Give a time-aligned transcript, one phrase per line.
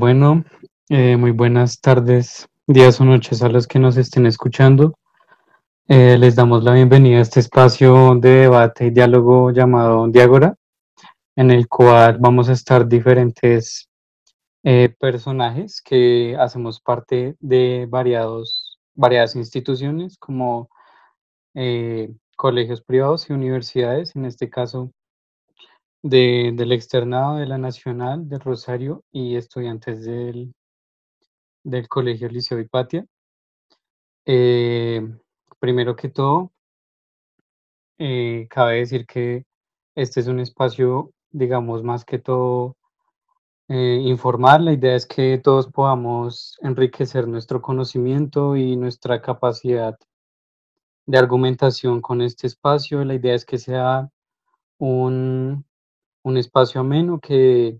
[0.00, 0.44] bueno,
[0.88, 4.94] eh, muy buenas tardes, días o noches a los que nos estén escuchando.
[5.88, 10.56] Eh, les damos la bienvenida a este espacio de debate y diálogo llamado Diágora,
[11.36, 13.90] en el cual vamos a estar diferentes
[14.62, 20.70] eh, personajes que hacemos parte de variados, variadas instituciones como
[22.36, 24.92] colegios privados y universidades, en este caso
[26.02, 30.54] de, del externado de la Nacional de Rosario y estudiantes del,
[31.64, 33.06] del Colegio Liceo Hipatia.
[34.26, 35.02] Eh,
[35.58, 36.52] primero que todo,
[37.98, 39.44] eh, cabe decir que
[39.94, 42.76] este es un espacio, digamos, más que todo
[43.68, 44.64] eh, informal.
[44.64, 49.98] La idea es que todos podamos enriquecer nuestro conocimiento y nuestra capacidad
[51.06, 53.04] de argumentación con este espacio.
[53.04, 54.08] La idea es que sea
[54.78, 55.66] un,
[56.22, 57.78] un espacio ameno, que,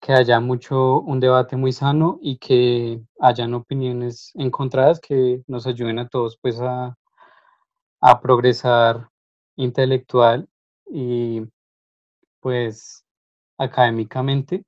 [0.00, 5.98] que haya mucho, un debate muy sano y que hayan opiniones encontradas que nos ayuden
[6.00, 6.96] a todos pues a,
[8.00, 9.08] a progresar
[9.56, 10.48] intelectual
[10.86, 11.42] y
[12.40, 13.04] pues
[13.58, 14.64] académicamente.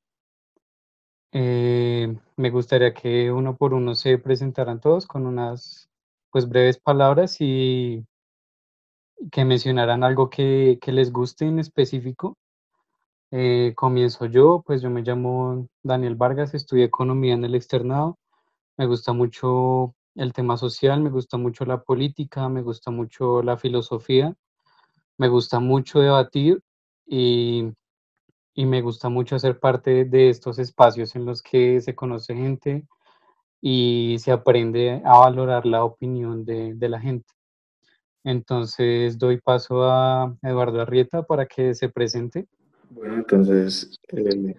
[1.32, 5.88] Eh, me gustaría que uno por uno se presentaran todos con unas
[6.30, 8.04] pues breves palabras y
[9.32, 12.36] que mencionaran algo que, que les guste en específico
[13.36, 18.16] eh, comienzo yo, pues yo me llamo Daniel Vargas, estudié economía en el externado.
[18.76, 23.56] Me gusta mucho el tema social, me gusta mucho la política, me gusta mucho la
[23.56, 24.36] filosofía,
[25.18, 26.62] me gusta mucho debatir
[27.06, 27.72] y,
[28.54, 32.86] y me gusta mucho hacer parte de estos espacios en los que se conoce gente
[33.60, 37.34] y se aprende a valorar la opinión de, de la gente.
[38.22, 42.46] Entonces doy paso a Eduardo Arrieta para que se presente.
[42.94, 44.54] Bueno, entonces, eh,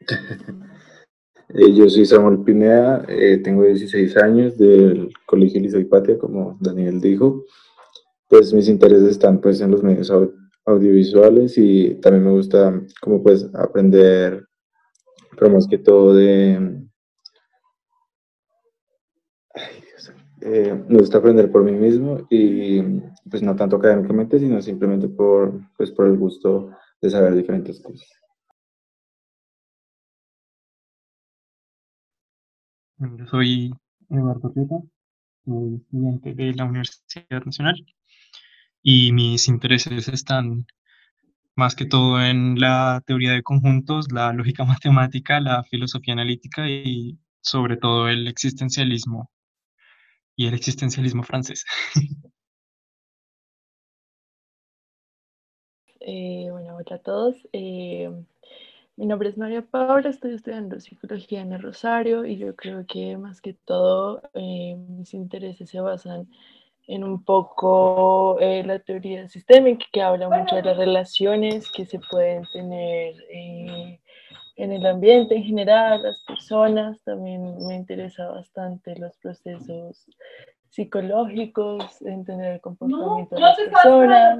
[1.48, 7.00] eh, yo soy Samuel Pineda, eh, tengo 16 años del Colegio Liceo Hipatia, como Daniel
[7.00, 7.44] dijo.
[8.28, 10.12] Pues mis intereses están pues en los medios
[10.64, 14.46] audiovisuales y también me gusta como pues aprender,
[15.36, 16.84] pero más que todo de...
[20.40, 22.80] me gusta aprender por mí mismo y
[23.28, 28.08] pues no tanto académicamente, sino simplemente por, pues, por el gusto de saber diferentes cosas.
[32.98, 33.72] Yo soy
[34.10, 34.76] Eduardo Rieta,
[35.44, 37.86] soy estudiante de la Universidad Nacional
[38.82, 40.66] y mis intereses están
[41.54, 47.18] más que todo en la teoría de conjuntos, la lógica matemática, la filosofía analítica y
[47.40, 49.30] sobre todo el existencialismo
[50.36, 51.64] y el existencialismo francés.
[56.10, 57.36] Eh, bueno, hola a todos.
[57.52, 58.10] Eh,
[58.96, 63.18] mi nombre es María Paula, estoy estudiando psicología en el Rosario y yo creo que
[63.18, 66.26] más que todo eh, mis intereses se basan
[66.86, 72.44] en un poco la teoría sistémica que habla mucho de las relaciones que se pueden
[72.54, 76.98] tener en el ambiente en general, las personas.
[77.04, 80.06] También me interesa bastante los procesos
[80.70, 84.38] psicológicos, entender el comportamiento de las personas.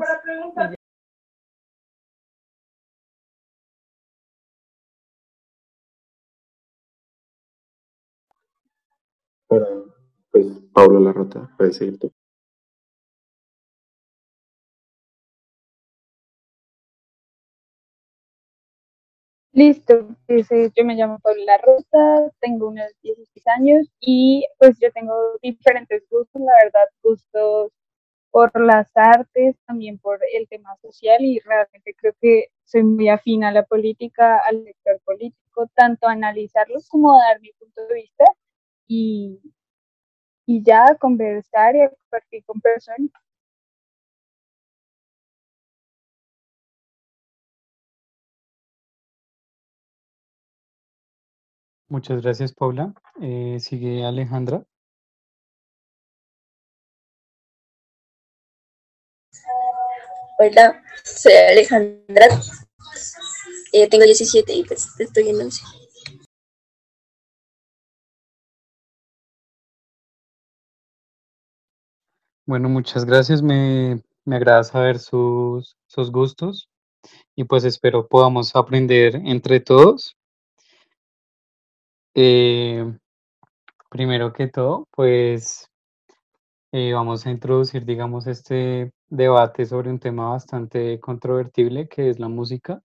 [9.48, 9.94] Bueno,
[10.30, 12.12] pues Pablo Larrota, puedes seguir tú.
[19.52, 26.04] Listo, yo me llamo Paula Rosa, tengo unos 16 años y pues yo tengo diferentes
[26.10, 27.72] gustos, la verdad, gustos
[28.30, 33.44] por las artes, también por el tema social y realmente creo que soy muy afín
[33.44, 38.24] a la política, al sector político, tanto analizarlos como dar mi punto de vista
[38.88, 39.38] y,
[40.46, 43.10] y ya conversar y compartir con personas.
[51.90, 52.92] Muchas gracias, Paula.
[53.22, 54.64] Eh, sigue Alejandra.
[60.38, 62.26] Hola, soy Alejandra.
[63.72, 65.62] Eh, tengo 17 y pues estoy en 11.
[72.48, 73.42] Bueno, muchas gracias.
[73.42, 76.70] Me, me agrada saber sus, sus gustos
[77.36, 80.16] y pues espero podamos aprender entre todos.
[82.14, 82.90] Eh,
[83.90, 85.68] primero que todo, pues
[86.72, 92.28] eh, vamos a introducir, digamos, este debate sobre un tema bastante controvertible que es la
[92.28, 92.80] música,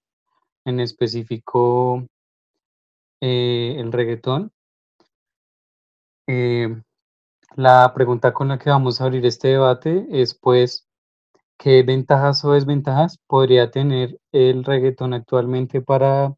[0.65, 2.05] en específico
[3.21, 4.51] eh, el reggaetón.
[7.55, 10.87] La pregunta con la que vamos a abrir este debate es, pues,
[11.57, 16.35] ¿qué ventajas o desventajas podría tener el reggaetón actualmente para,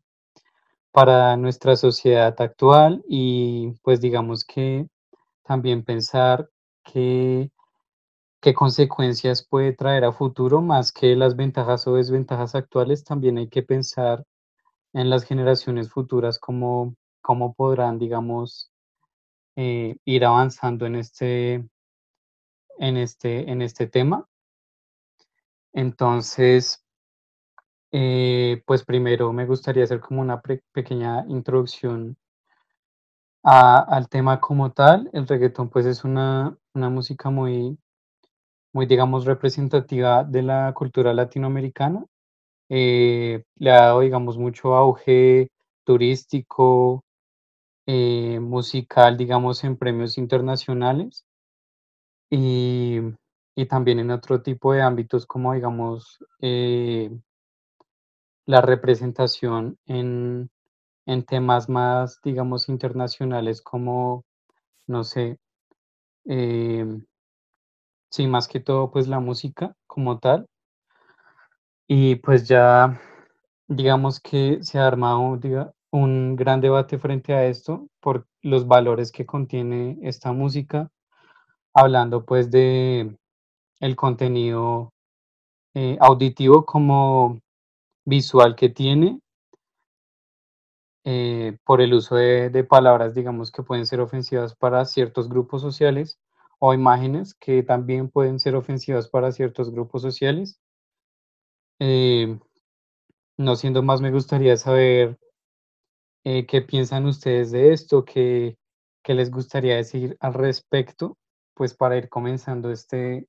[0.91, 3.03] para nuestra sociedad actual?
[3.07, 4.87] Y pues digamos que
[5.43, 6.49] también pensar
[6.83, 7.51] qué,
[8.41, 13.49] qué consecuencias puede traer a futuro, más que las ventajas o desventajas actuales, también hay
[13.49, 14.25] que pensar
[14.93, 18.71] en las generaciones futuras, cómo, cómo podrán, digamos,
[19.55, 21.53] eh, ir avanzando en este,
[22.77, 24.27] en este, en este tema.
[25.73, 26.83] Entonces,
[27.91, 30.41] eh, pues primero me gustaría hacer como una
[30.73, 32.17] pequeña introducción
[33.43, 35.09] al tema como tal.
[35.13, 37.77] El reggaetón pues es una, una música muy,
[38.73, 42.05] muy, digamos, representativa de la cultura latinoamericana.
[42.69, 45.47] Eh, le ha dado, digamos, mucho auge
[45.85, 47.04] turístico,
[47.87, 51.25] eh, musical, digamos, en premios internacionales
[52.29, 52.99] y,
[53.55, 57.11] y, también en otro tipo de ámbitos como, digamos, eh,
[58.45, 60.49] la representación en,
[61.05, 64.25] en temas más, digamos, internacionales como,
[64.87, 65.39] no sé,
[66.25, 67.05] em,
[68.09, 70.47] sí, más que todo, pues la música como tal.
[71.87, 72.99] Y pues ya,
[73.67, 79.11] digamos que se ha armado diga, un gran debate frente a esto por los valores
[79.11, 80.91] que contiene esta música,
[81.73, 83.15] hablando pues de
[83.79, 84.91] el contenido
[85.73, 87.39] eh, auditivo como
[88.05, 89.19] visual que tiene,
[91.05, 95.61] eh, por el uso de, de, palabras, digamos, que pueden ser ofensivas para ciertos grupos
[95.61, 96.17] sociales
[96.59, 100.59] o imágenes que también pueden ser ofensivas para ciertos grupos sociales.
[101.79, 102.39] Eh,
[103.37, 105.17] no siendo más, me gustaría saber
[106.25, 108.57] eh, qué piensan ustedes de esto, qué,
[109.03, 111.17] qué les gustaría decir al respecto,
[111.53, 113.27] pues para ir comenzando este,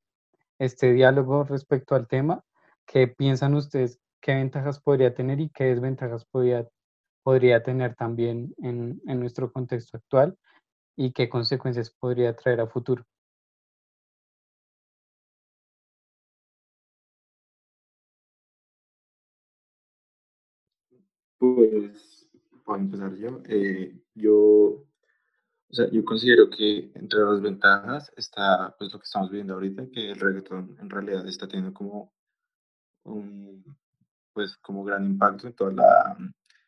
[0.58, 2.43] este diálogo respecto al tema.
[2.87, 4.00] ¿Qué piensan ustedes?
[4.20, 6.66] ¿Qué ventajas podría tener y qué desventajas podría
[7.26, 10.38] podría tener también en, en nuestro contexto actual
[10.96, 13.04] y qué consecuencias podría traer a futuro.
[21.38, 22.16] Pues,
[22.67, 28.93] para empezar yo, eh, yo, o sea, yo considero que entre las ventajas está pues
[28.93, 32.13] lo que estamos viendo ahorita, que el reggaetón en realidad está teniendo como
[33.05, 33.65] un,
[34.33, 36.17] pues como gran impacto en toda la,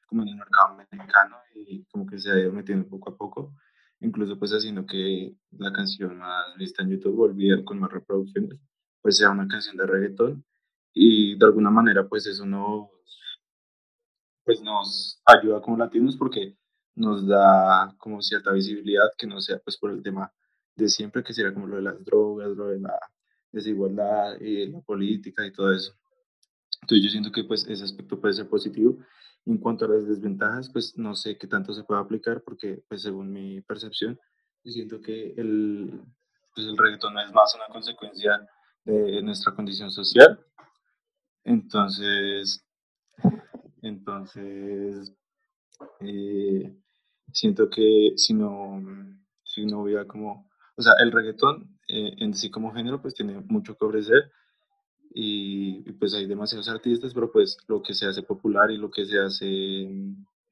[0.06, 3.54] como en el mercado americano y como que se ha ido metiendo poco a poco,
[4.00, 8.60] incluso pues haciendo que la canción más vista en YouTube volviera con más reproducciones,
[9.02, 10.44] pues sea una canción de reggaetón
[10.94, 12.88] y de alguna manera pues eso nos,
[14.48, 16.56] pues nos ayuda como latinos porque
[16.94, 20.32] nos da como cierta visibilidad que no sea pues por el tema
[20.74, 22.98] de siempre que sería como lo de las drogas, lo de la
[23.52, 25.92] desigualdad y la política y todo eso.
[26.80, 28.96] Entonces yo siento que pues ese aspecto puede ser positivo.
[29.44, 33.02] En cuanto a las desventajas, pues no sé qué tanto se puede aplicar porque pues
[33.02, 34.18] según mi percepción,
[34.64, 36.00] yo siento que el,
[36.54, 38.48] pues, el reggaetón es más una consecuencia
[38.86, 40.42] de nuestra condición social.
[41.44, 42.64] Entonces,
[43.82, 45.14] entonces
[46.00, 46.76] eh,
[47.32, 48.82] siento que si no,
[49.44, 53.40] si no hubiera como, o sea, el reggaetón eh, en sí como género pues tiene
[53.40, 54.30] mucho que ofrecer
[55.10, 59.04] y, pues hay demasiados artistas, pero pues lo que se hace popular y lo que
[59.06, 59.88] se hace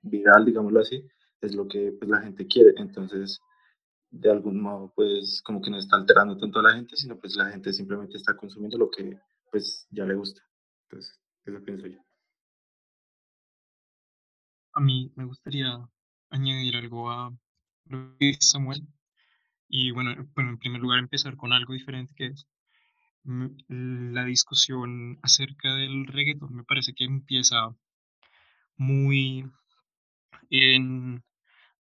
[0.02, 1.06] viral, digámoslo así,
[1.40, 2.75] es lo que pues la gente quiere.
[2.76, 3.40] Entonces,
[4.11, 7.37] de algún modo, pues como que no está alterando tanto a la gente, sino pues
[7.37, 9.18] la gente simplemente está consumiendo lo que
[9.50, 10.42] pues ya le gusta.
[10.88, 12.06] Entonces, eso pienso yo.
[14.76, 15.75] A mí me gustaría
[16.28, 17.33] añadir algo a
[17.87, 18.87] lo que dice Samuel.
[19.68, 22.47] Y bueno, bueno, en primer lugar empezar con algo diferente que es
[23.25, 27.75] la discusión acerca del reggaeton me parece que empieza
[28.76, 29.50] muy
[30.50, 31.25] en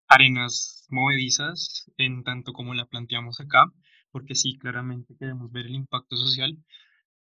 [0.08, 3.66] arenas movedizas, en tanto como la planteamos acá,
[4.10, 6.56] porque sí, claramente queremos ver el impacto social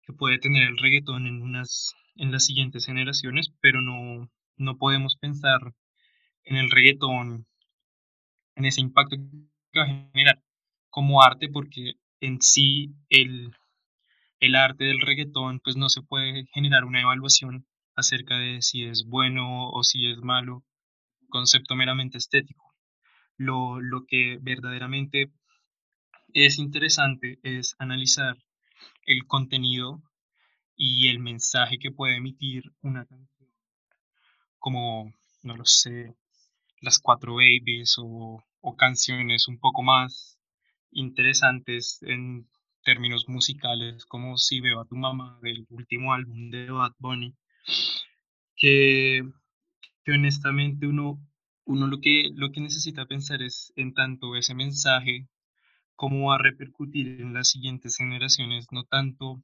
[0.03, 4.29] que puede tener el reggaetón en, unas, en las siguientes generaciones, pero no,
[4.63, 5.75] no podemos pensar
[6.45, 7.47] en el reggaetón,
[8.57, 9.17] en ese impacto
[9.73, 10.43] que va a generar
[10.91, 13.55] como arte, porque en sí el
[14.43, 17.65] el arte del reggaetón, pues no se puede generar una evaluación
[17.95, 20.65] acerca de si es bueno o si es malo,
[21.29, 22.75] concepto meramente estético.
[23.37, 25.31] Lo, lo que verdaderamente
[26.35, 28.37] es interesante es analizar
[29.07, 30.03] el contenido
[30.77, 33.32] y el mensaje que puede emitir una canción,
[34.63, 36.15] como, no lo sé,
[36.81, 40.39] las cuatro babies o, o canciones un poco más
[40.93, 42.49] interesantes en
[42.85, 47.35] términos musicales, como Si veo a tu mamá del último álbum de Bad Bunny,
[48.57, 49.23] que,
[50.05, 51.19] que honestamente uno,
[51.65, 55.29] uno lo, que, lo que necesita pensar es en tanto ese mensaje,
[55.97, 59.43] cómo va a repercutir en las siguientes generaciones, no tanto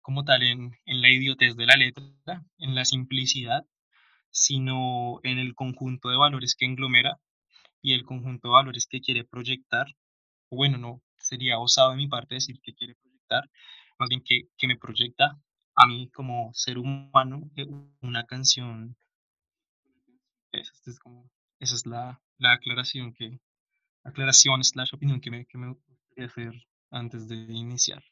[0.00, 3.66] como tal en, en la idiotez de la letra, en la simplicidad,
[4.38, 7.18] sino en el conjunto de valores que englomera
[7.82, 9.86] y el conjunto de valores que quiere proyectar.
[10.50, 13.50] Bueno, no sería osado de mi parte decir que quiere proyectar,
[13.98, 15.36] más bien que, que me proyecta
[15.74, 17.66] a mí como ser humano eh,
[18.00, 18.96] una canción.
[20.52, 23.40] Esa es, como, esa es la, la aclaración que,
[24.04, 26.52] aclaración slash opinión que me, que me gustaría hacer
[26.90, 28.02] antes de iniciar.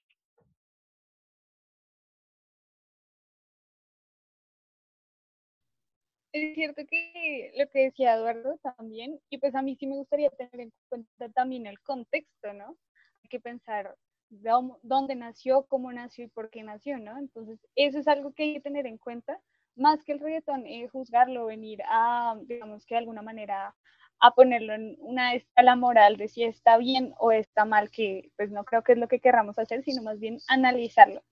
[6.37, 10.29] Es cierto que lo que decía Eduardo también, y pues a mí sí me gustaría
[10.29, 12.77] tener en cuenta también el contexto, ¿no?
[13.23, 13.97] Hay que pensar
[14.29, 17.17] dónde nació, cómo nació y por qué nació, ¿no?
[17.19, 19.41] Entonces, eso es algo que hay que tener en cuenta,
[19.77, 23.75] más que el reggaetón, eh, juzgarlo, venir a, digamos que de alguna manera,
[24.21, 28.51] a ponerlo en una escala moral de si está bien o está mal, que pues
[28.51, 31.23] no creo que es lo que querramos hacer, sino más bien analizarlo.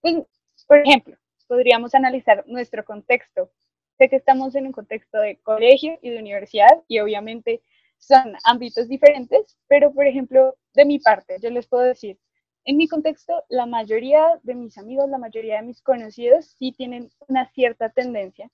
[0.00, 0.24] Pues,
[0.66, 1.18] por ejemplo,
[1.48, 3.50] podríamos analizar nuestro contexto,
[3.98, 7.62] sé que estamos en un contexto de colegio y de universidad y obviamente
[7.98, 12.18] son ámbitos diferentes, pero por ejemplo, de mi parte, yo les puedo decir,
[12.66, 17.10] en mi contexto, la mayoría de mis amigos, la mayoría de mis conocidos sí tienen
[17.28, 18.50] una cierta tendencia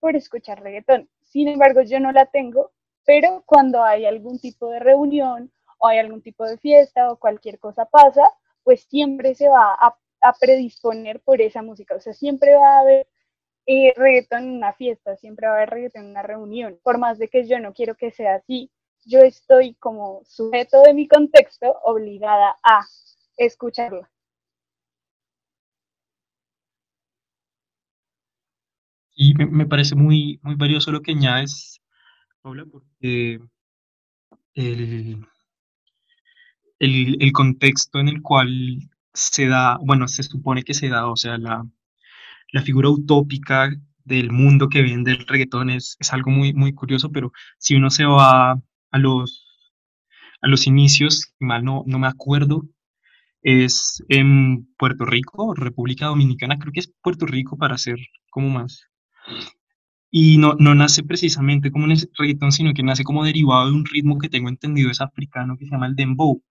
[0.00, 1.08] por escuchar reggaetón.
[1.22, 2.72] Sin embargo, yo no la tengo,
[3.04, 7.60] pero cuando hay algún tipo de reunión o hay algún tipo de fiesta o cualquier
[7.60, 8.22] cosa pasa,
[8.64, 11.94] pues siempre se va a, a predisponer por esa música.
[11.94, 13.06] O sea, siempre va a haber
[13.66, 16.78] eh, reggaetón en una fiesta, siempre va a haber reggaetón en una reunión.
[16.82, 18.70] Por más de que yo no quiero que sea así,
[19.04, 22.80] yo estoy como sujeto de mi contexto obligada a
[23.36, 24.08] escucharlo.
[29.14, 31.80] Y me, parece muy, muy valioso lo que añades,
[32.40, 33.40] Paula, porque
[34.54, 35.26] el,
[36.78, 38.78] el, el contexto en el cual
[39.12, 41.64] se da, bueno, se supone que se da, o sea, la,
[42.52, 43.70] la figura utópica
[44.04, 47.90] del mundo que vende el reggaetón es, es, algo muy, muy curioso, pero si uno
[47.90, 49.72] se va a los,
[50.40, 52.64] a los inicios, mal no, no me acuerdo,
[53.42, 57.98] es en Puerto Rico, República Dominicana, creo que es Puerto Rico para ser
[58.30, 58.86] como más.
[60.10, 63.86] Y no, no nace precisamente como un reggaetón, sino que nace como derivado de un
[63.86, 66.42] ritmo que tengo entendido es africano que se llama el dembow.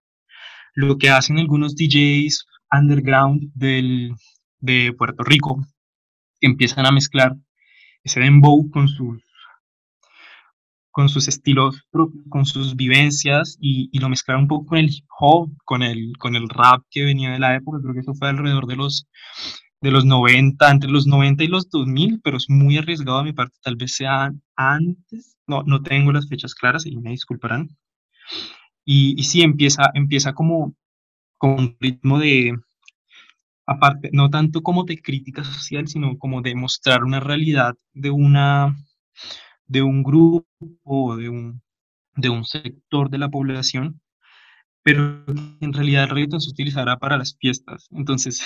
[0.74, 4.15] Lo que hacen algunos DJs underground del,
[4.60, 5.63] de Puerto Rico
[6.41, 7.38] que empiezan a mezclar
[8.03, 9.24] ese dembow con sus,
[10.89, 11.86] con sus estilos
[12.29, 16.13] con sus vivencias y, y, lo mezclaron un poco con el hip hop, con el,
[16.17, 19.07] con el rap que venía de la época, creo que eso fue alrededor de los,
[19.81, 23.33] de los 90, entre los 90 y los 2000, pero es muy arriesgado a mi
[23.33, 27.69] parte, tal vez sea antes, no, no tengo las fechas claras y me disculparán.
[28.83, 30.75] Y, y sí, empieza, empieza como
[31.38, 32.55] con un ritmo de,
[33.65, 38.75] aparte, no tanto como de crítica social, sino como de mostrar una realidad de, una,
[39.68, 41.62] de un grupo de un,
[42.15, 44.01] de un sector de la población,
[44.84, 45.24] pero
[45.62, 47.88] en realidad el reggaetón se utilizará para las fiestas.
[47.91, 48.41] Entonces,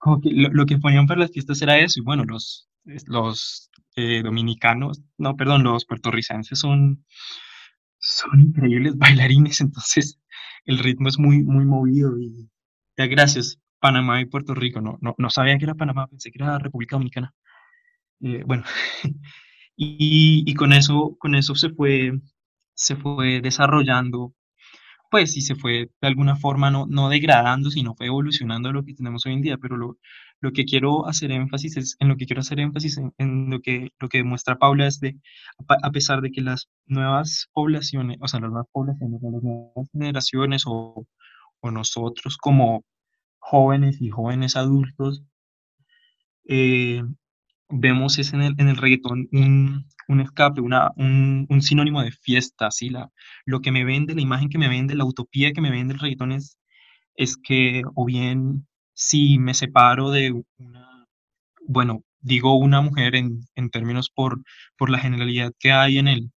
[0.24, 2.68] lo, que ponían para las fiestas era eso, y bueno, los,
[3.06, 7.04] los eh, dominicanos, no, perdón, los puertorricenses son,
[7.98, 10.20] son increíbles bailarines, entonces
[10.64, 12.48] el ritmo es muy, muy movido y
[12.96, 13.58] ya gracias.
[13.80, 14.80] Panamá y Puerto Rico.
[14.80, 17.34] No, no, no sabía que era Panamá, pensé que era República Dominicana.
[18.20, 18.64] Eh, bueno,
[19.76, 22.12] y, y, con eso, con eso se fue,
[22.74, 24.34] se fue desarrollando,
[25.10, 28.94] pues sí se fue de alguna forma no, no degradando, sino fue evolucionando lo que
[28.94, 29.58] tenemos hoy en día.
[29.58, 29.98] Pero lo,
[30.40, 33.60] lo que quiero hacer énfasis es, en lo que quiero hacer énfasis en, en, lo
[33.60, 35.18] que lo que demuestra Paula es de,
[35.82, 40.64] a pesar de que las nuevas poblaciones, o sea, las nuevas poblaciones, las nuevas generaciones
[40.66, 41.06] o,
[41.60, 42.84] o nosotros como
[43.40, 45.24] jóvenes y jóvenes adultos,
[46.48, 47.02] eh,
[47.68, 52.12] vemos es en el, en el reggaetón un, un escape, una, un, un, sinónimo de
[52.12, 52.90] fiesta, ¿sí?
[52.90, 53.10] La,
[53.44, 56.00] lo que me vende, la imagen que me vende, la utopía que me vende el
[56.00, 56.58] reggaetón es,
[57.14, 61.06] es que, o bien, si me separo de una,
[61.66, 64.42] bueno, digo una mujer en, en términos por,
[64.76, 66.32] por la generalidad que hay en el,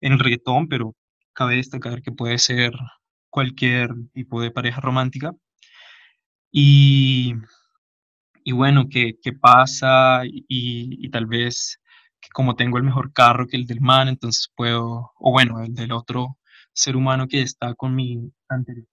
[0.00, 0.94] en el reggaetón, pero
[1.34, 2.72] cabe destacar que puede ser
[3.30, 5.32] cualquier tipo de pareja romántica,
[6.50, 7.34] y,
[8.44, 10.22] y bueno, ¿qué, qué pasa?
[10.24, 11.80] Y, y, tal vez
[12.20, 15.74] que como tengo el mejor carro que el del man, entonces puedo, o bueno, el
[15.74, 16.38] del otro
[16.72, 18.86] ser humano que está con mi anterior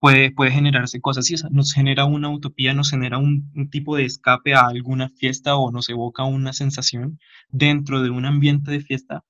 [0.00, 4.06] puede, puede generarse cosas y nos genera una utopía, nos genera un, un, tipo de
[4.06, 7.20] escape a alguna fiesta o nos evoca una sensación
[7.50, 9.24] dentro de un ambiente de fiesta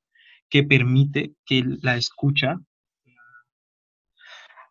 [0.49, 2.61] que permite que la escucha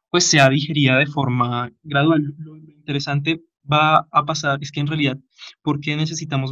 [0.09, 2.33] pues sea digerida de forma gradual.
[2.37, 5.17] Lo interesante va a pasar es que en realidad,
[5.61, 6.51] ¿por qué necesitamos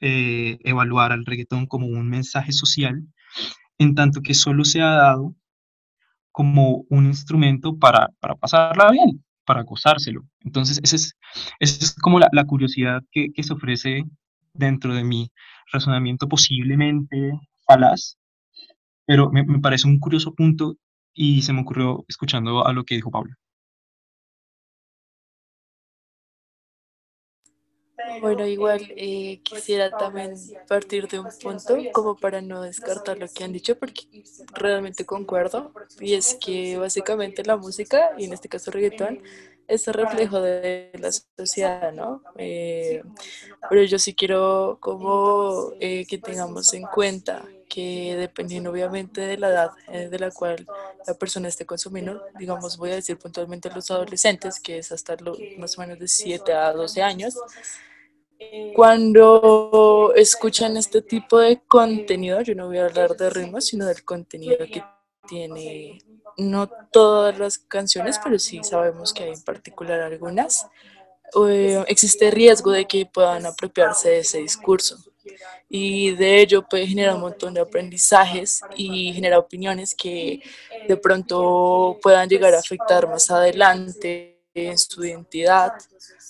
[0.00, 3.02] eh, evaluar al reggaetón como un mensaje social
[3.78, 5.34] en tanto que solo se ha dado
[6.30, 10.22] como un instrumento para, para pasarla bien, para gozárselo?
[10.40, 11.16] Entonces, esa es,
[11.60, 14.04] es como la, curiosidad que, que se ofrece
[14.52, 15.30] dentro de mi
[15.72, 17.32] razonamiento posiblemente
[17.66, 18.18] falaz,
[19.06, 20.76] pero me, me, parece un curioso punto
[21.18, 23.34] y se me ocurrió escuchando a lo que dijo Pablo.
[28.20, 30.34] Bueno, igual eh, quisiera también
[30.68, 34.02] partir de un punto como para no descartar lo que han dicho porque
[34.54, 39.20] realmente concuerdo y es que básicamente la música y en este caso reggaetón
[39.68, 42.22] es el reflejo de la sociedad, ¿no?
[42.38, 43.02] Eh,
[43.68, 49.50] pero yo sí quiero como eh, que tengamos en cuenta que dependiendo obviamente de la
[49.50, 50.66] edad eh, de la cual
[51.06, 55.36] la persona esté consumiendo, digamos, voy a decir puntualmente los adolescentes, que es hasta lo,
[55.58, 57.34] más o menos de 7 a 12 años,
[58.74, 64.04] cuando escuchan este tipo de contenido, yo no voy a hablar de ritmos, sino del
[64.04, 64.82] contenido que
[65.28, 65.98] tiene,
[66.36, 70.66] no todas las canciones, pero sí sabemos que hay en particular algunas,
[71.46, 74.96] eh, existe riesgo de que puedan apropiarse de ese discurso.
[75.68, 80.40] Y de ello puede generar un montón de aprendizajes y generar opiniones que
[80.88, 85.72] de pronto puedan llegar a afectar más adelante en su identidad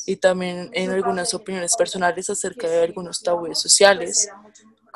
[0.07, 4.29] y también en algunas opiniones personales acerca de algunos tabúes sociales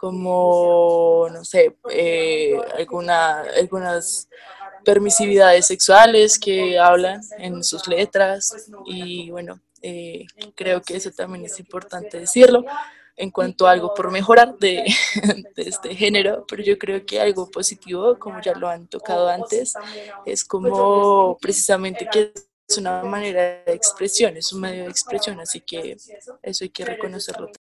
[0.02, 4.28] como, no sé, eh, alguna, algunas
[4.84, 11.56] permisividades sexuales que hablan en sus letras y bueno, eh, creo que eso también es
[11.60, 12.64] importante decirlo
[13.16, 14.82] en cuanto a algo por mejorar de,
[15.54, 19.74] de, este género, pero yo creo que algo positivo, como ya lo han tocado antes,
[20.26, 22.32] es como precisamente que
[22.68, 25.96] es una manera de expresión, es un medio de expresión, así que
[26.42, 27.52] eso hay que reconocerlo.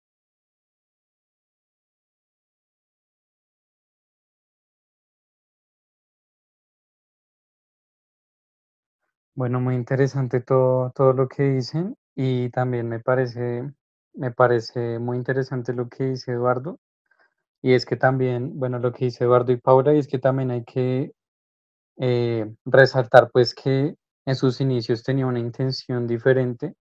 [9.36, 13.64] Bueno, muy interesante todo, todo lo que dicen y también me parece,
[14.14, 16.80] me parece muy interesante lo que dice Eduardo
[17.62, 20.52] y es que también, bueno, lo que dice Eduardo y Paula y es que también
[20.52, 21.14] hay que
[21.98, 26.76] eh, resaltar pues que en sus inicios tenía una intención diferente,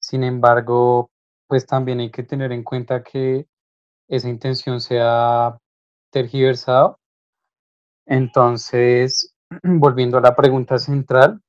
[0.00, 1.10] sin embargo,
[1.48, 3.46] pues también hay que tener en cuenta que
[4.08, 5.58] esa intención se ha
[6.12, 6.98] tergiversado.
[8.06, 11.40] Entonces, volviendo a la pregunta central,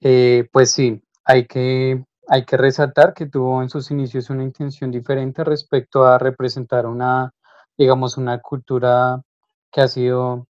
[0.00, 4.90] eh, pues sí, hay que, hay que resaltar que tuvo en sus inicios una intención
[4.90, 7.32] diferente respecto a representar una,
[7.76, 9.20] digamos, una cultura
[9.70, 10.46] que ha sido,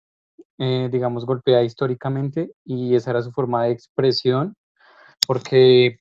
[0.59, 4.55] eh, digamos, golpeada históricamente y esa era su forma de expresión,
[5.27, 5.99] porque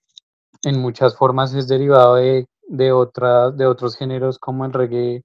[0.65, 5.23] en muchas formas es derivado de, de, otras, de otros géneros como el reggae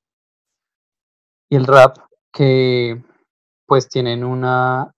[1.49, 1.97] y el rap,
[2.31, 3.03] que
[3.65, 4.93] pues tienen una,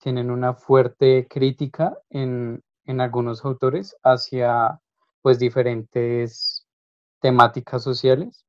[0.00, 4.80] tienen una fuerte crítica en, en algunos autores hacia
[5.22, 6.66] pues diferentes
[7.20, 8.46] temáticas sociales.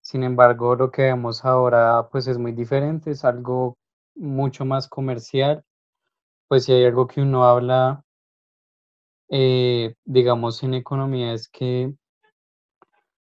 [0.00, 3.78] Sin embargo, lo que vemos ahora pues es muy diferente, es algo
[4.14, 5.64] mucho más comercial.
[6.48, 8.04] Pues si hay algo que uno habla,
[9.30, 11.94] eh, digamos, en economía es que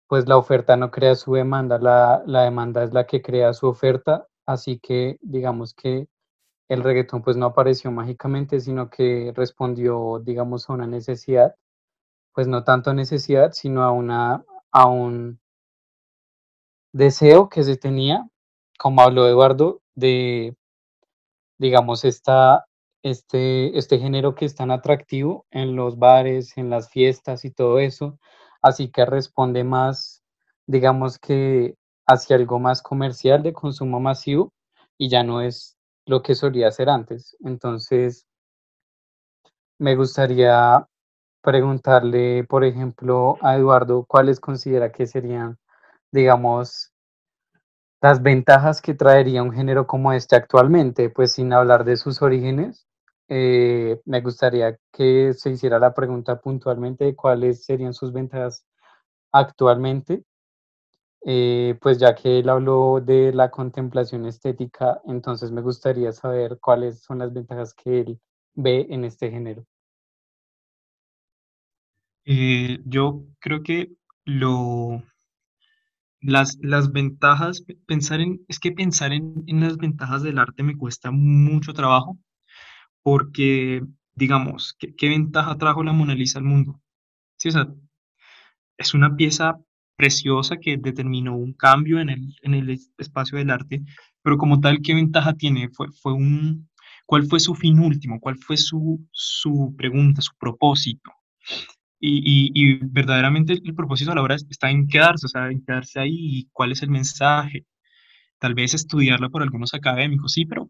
[0.08, 3.67] pues la oferta no crea su demanda, la, la demanda es la que crea su
[3.67, 6.08] oferta, así que digamos que
[6.71, 11.53] el reggaetón pues no apareció mágicamente, sino que respondió, digamos, a una necesidad,
[12.34, 15.41] pues no tanto necesidad, sino a, una, a un
[16.93, 18.25] deseo que se tenía,
[18.79, 20.55] como habló Eduardo, de,
[21.57, 22.65] digamos, esta,
[23.03, 27.79] este, este género que es tan atractivo en los bares, en las fiestas y todo
[27.79, 28.17] eso,
[28.62, 30.23] así que responde más,
[30.67, 31.75] digamos que
[32.07, 34.53] hacia algo más comercial de consumo masivo
[34.97, 35.77] y ya no es
[36.12, 37.38] lo que solía hacer antes.
[37.39, 38.28] Entonces,
[39.80, 40.86] me gustaría
[41.41, 45.58] preguntarle, por ejemplo, a Eduardo, cuáles considera que serían,
[46.12, 46.91] digamos,
[48.02, 52.86] las ventajas que traería un género como este actualmente, pues sin hablar de sus orígenes.
[53.30, 58.65] Eh, me gustaría que se hiciera la pregunta puntualmente de cuáles serían sus ventajas
[59.32, 60.26] actualmente
[61.23, 67.03] Eh, pues ya que él habló de la contemplación estética, entonces me gustaría saber cuáles
[67.03, 68.19] son las ventajas que él
[68.55, 69.63] ve en este género.
[72.25, 73.91] Eh, yo creo que
[74.25, 75.03] lo,
[76.21, 80.77] las, las ventajas, pensar en, es que pensar en, en las ventajas del arte me
[80.77, 82.17] cuesta mucho trabajo,
[83.03, 83.84] porque,
[84.15, 86.79] digamos, ¿qué, qué ventaja trajo la Mona Lisa al mundo?
[87.38, 87.67] Sí, o sea,
[88.77, 89.60] es una pieza
[90.02, 93.82] preciosa que determinó un cambio en el, en el es- espacio del arte,
[94.24, 95.70] pero como tal, ¿qué ventaja tiene?
[95.70, 96.70] Fue, fue un,
[97.06, 98.20] ¿cuál fue su fin último?
[98.20, 101.12] ¿Cuál fue su, su pregunta, su propósito?
[102.00, 105.64] Y, y, y verdaderamente el propósito a la hora está en quedarse, o sea, en
[105.64, 107.66] quedarse ahí y cuál es el mensaje.
[108.40, 110.68] Tal vez estudiarla por algunos académicos, sí, pero,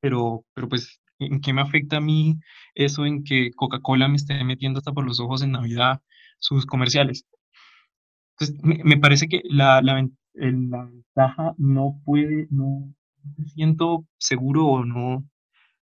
[0.00, 2.36] pero, pero pues, ¿en qué me afecta a mí
[2.74, 6.00] eso en que Coca-Cola me esté metiendo hasta por los ojos en Navidad
[6.38, 7.26] sus comerciales?
[8.38, 9.94] Entonces, me, parece que la, la,
[10.34, 12.92] ventaja no puede, no
[13.36, 15.24] me siento seguro o no,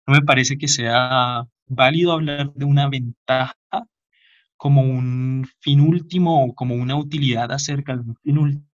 [0.07, 3.57] no me parece que sea válido hablar de una ventaja
[4.57, 8.71] como un fin último o como una utilidad acerca de un fin último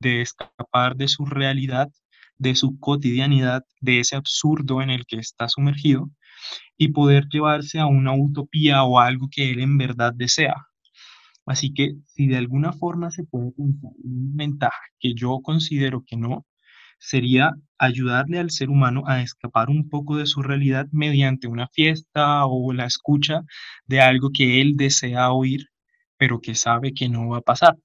[0.00, 1.90] de escapar de su realidad,
[2.40, 6.10] de su cotidianidad, de ese absurdo en el que está sumergido
[6.78, 10.54] y poder llevarse a una utopía o algo que él en verdad desea.
[11.46, 16.02] Así que si de alguna forma se puede pensar en una ventaja que yo considero
[16.06, 16.46] que no,
[16.98, 22.46] sería ayudarle al ser humano a escapar un poco de su realidad mediante una fiesta
[22.46, 23.42] o la escucha
[23.86, 25.66] de algo que él desea oír,
[26.16, 27.76] pero que sabe que no va a pasar.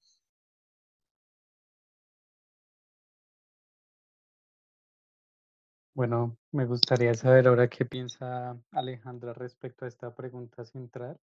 [5.96, 11.18] Bueno, me gustaría saber ahora qué piensa Alejandra respecto a esta pregunta central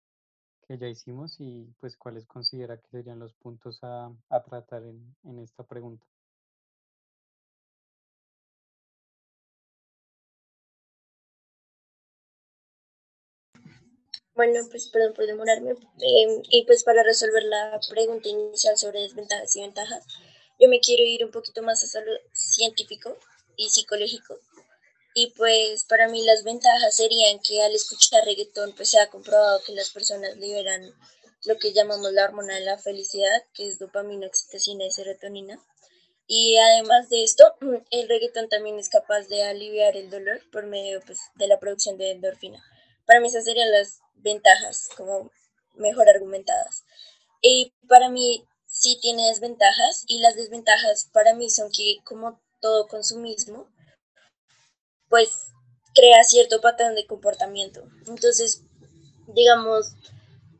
[0.65, 4.13] que ya hicimos y pues cuáles considera que serían los puntos a,
[4.49, 6.05] tratar en, esta pregunta.
[14.35, 15.71] Bueno, pues perdón por demorarme.
[15.71, 20.07] Eh, y pues para resolver la pregunta inicial sobre desventajas y ventajas,
[20.57, 23.17] yo me quiero ir un poquito más a lo científico
[23.57, 24.39] y psicológico.
[25.13, 29.61] Y pues para mí las ventajas serían que al escuchar reggaetón pues se ha comprobado
[29.65, 30.93] que las personas liberan
[31.45, 35.59] lo que llamamos la hormona de la felicidad, que es dopamina, oxitocina y serotonina.
[36.27, 37.55] Y además de esto,
[37.91, 41.97] el reggaetón también es capaz de aliviar el dolor por medio pues, de la producción
[41.97, 42.63] de endorfina.
[43.05, 45.31] Para mí esas serían las ventajas como
[45.75, 46.85] mejor argumentadas.
[47.41, 52.87] Y para mí sí tiene desventajas y las desventajas para mí son que como todo
[52.87, 53.67] consumismo,
[55.11, 55.51] pues
[55.93, 57.83] crea cierto patrón de comportamiento.
[58.07, 58.63] Entonces,
[59.27, 59.93] digamos,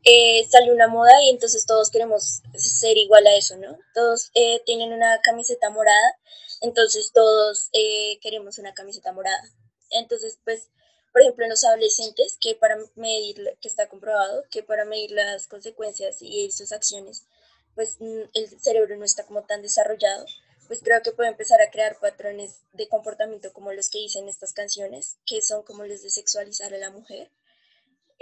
[0.04, 3.78] eh, sale una moda y entonces todos queremos ser igual a eso, ¿no?
[3.94, 6.18] Todos eh, tienen una camiseta morada,
[6.60, 9.42] entonces todos eh, queremos una camiseta morada.
[9.90, 10.70] Entonces, pues,
[11.12, 15.46] por ejemplo, en los adolescentes, que para medir, que está comprobado, que para medir las
[15.46, 17.26] consecuencias y sus acciones,
[17.74, 20.26] pues el cerebro no está como tan desarrollado,
[20.72, 24.54] pues creo que puede empezar a crear patrones de comportamiento como los que dicen estas
[24.54, 27.30] canciones, que son como los de sexualizar a la mujer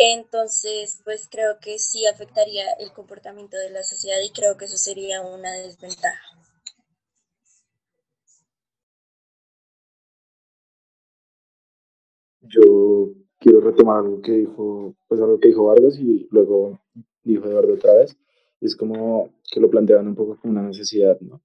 [0.03, 4.79] entonces, pues creo que sí afectaría el comportamiento de la sociedad y creo que eso
[4.79, 6.23] sería una desventaja.
[12.41, 16.81] Yo quiero retomar algo que dijo, pues algo que dijo Vargas y luego
[17.23, 18.17] dijo Eduardo otra vez.
[18.63, 21.43] Es como que lo planteaban un poco como una necesidad, ¿no?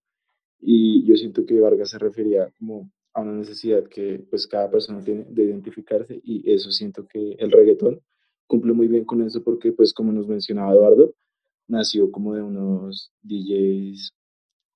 [0.59, 5.01] Y yo siento que Vargas se refería como a una necesidad que pues cada persona
[5.01, 8.01] tiene de identificarse y eso siento que el reggaetón
[8.45, 11.13] cumple muy bien con eso porque pues como nos mencionaba Eduardo,
[11.67, 14.13] nació como de unos DJs,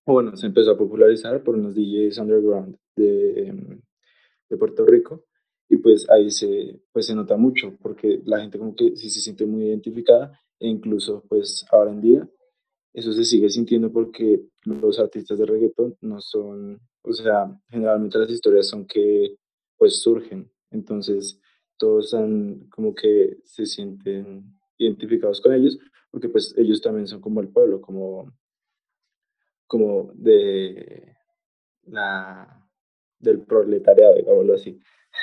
[0.05, 3.81] bueno, se empezó a popularizar por unos DJs underground de, em,
[4.49, 5.25] de Puerto Rico
[5.67, 9.19] y pues ahí se, pues se nota mucho porque la gente como que sí se
[9.19, 12.29] siente muy identificada e incluso pues ahora en día
[12.93, 18.31] eso se sigue sintiendo porque los artistas de reggaetón no son, o sea, generalmente las
[18.31, 19.35] historias son que
[19.77, 21.39] pues surgen, entonces
[21.77, 24.43] todos están como que se sienten
[24.77, 25.77] identificados con ellos
[26.11, 28.33] porque pues ellos también son como el pueblo, como,
[29.67, 31.15] como de
[31.83, 32.67] la,
[33.19, 34.79] del proletariado, digámoslo así.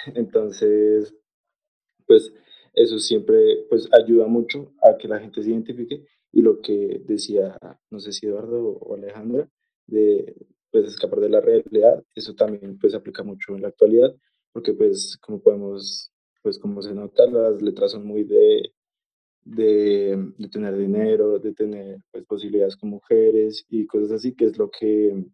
[0.15, 1.15] Entonces,
[2.07, 2.33] pues
[2.73, 6.05] eso siempre pues ayuda mucho a que la gente se identifique
[6.37, 7.57] y lo que decía,
[7.89, 9.49] no sé si Eduardo o Alejandra,
[9.87, 10.37] de
[10.71, 14.15] pues escapar de la realidad, eso también pues aplica mucho en la actualidad
[14.53, 18.71] porque pues como podemos, pues como se nota, las letras son muy de,
[19.45, 24.59] de, de tener dinero, de tener pues, posibilidades con mujeres y cosas así, que es
[24.59, 25.25] lo que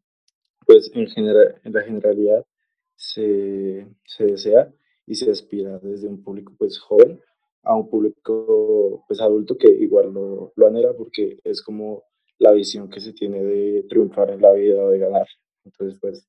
[0.64, 2.46] pues en, general, en la generalidad
[2.94, 4.72] se, se desea
[5.04, 7.20] y se aspira desde un público pues joven
[7.64, 12.04] a un público pues adulto que igual lo, lo anhela porque es como
[12.38, 15.26] la visión que se tiene de triunfar en la vida o de ganar.
[15.64, 16.26] Entonces pues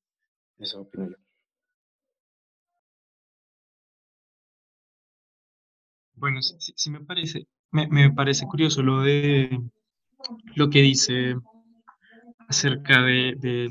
[0.58, 1.16] eso opino yo.
[6.16, 9.60] Bueno, sí, sí me parece, me, me parece curioso lo de
[10.54, 11.34] lo que dice
[12.48, 13.70] acerca de, de,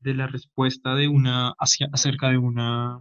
[0.00, 3.00] de la respuesta de una hacia, acerca de una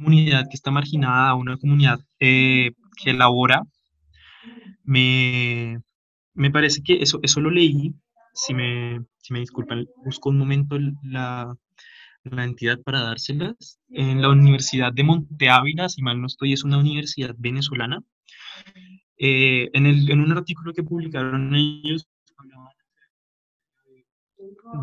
[0.00, 3.62] comunidad que está marginada, una comunidad eh, que elabora.
[4.84, 5.78] Me,
[6.34, 7.94] me parece que eso, eso lo leí,
[8.32, 11.54] si me, si me disculpan, busco un momento la,
[12.24, 16.64] la entidad para dárselas, en la Universidad de Monte Ávila, si mal no estoy, es
[16.64, 18.02] una universidad venezolana.
[19.18, 22.08] Eh, en, el, en un artículo que publicaron ellos,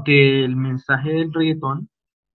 [0.05, 1.89] del mensaje del reggaetón,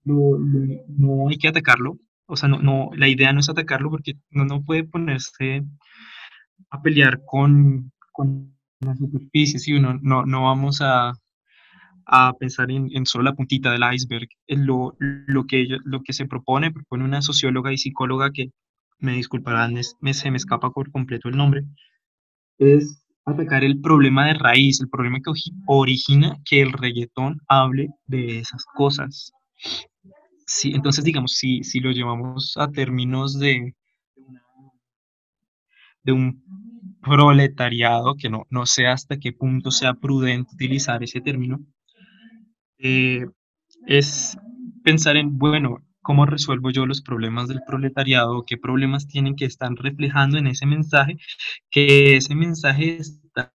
[0.04, 3.90] lo, lo, no hay que atacarlo, o sea, no, no, la idea no es atacarlo
[3.90, 5.64] porque no, no puede ponerse
[6.70, 11.12] a pelear con, con la superficie, si uno no, no vamos a,
[12.06, 14.28] a pensar en, solo la puntita del iceberg.
[14.48, 18.50] Lo, lo, que, lo que se propone, propone una socióloga y psicóloga que,
[19.02, 21.64] me disculparán, me, se me escapa por completo el nombre,
[22.58, 25.32] es atacar el problema de raíz, el problema que
[25.66, 29.32] origina que el reggaetón hable de esas cosas.
[30.46, 33.74] Sí, entonces, digamos, si, si lo llevamos a términos de,
[36.04, 36.44] de un
[37.02, 41.58] proletariado, que no, no sé hasta qué punto sea prudente utilizar ese término,
[42.78, 43.26] eh,
[43.86, 44.36] es
[44.84, 48.44] pensar en, bueno, ¿cómo resuelvo yo los problemas del proletariado?
[48.46, 51.16] ¿Qué problemas tienen que estar reflejando en ese mensaje?
[51.70, 53.54] Que ese mensaje está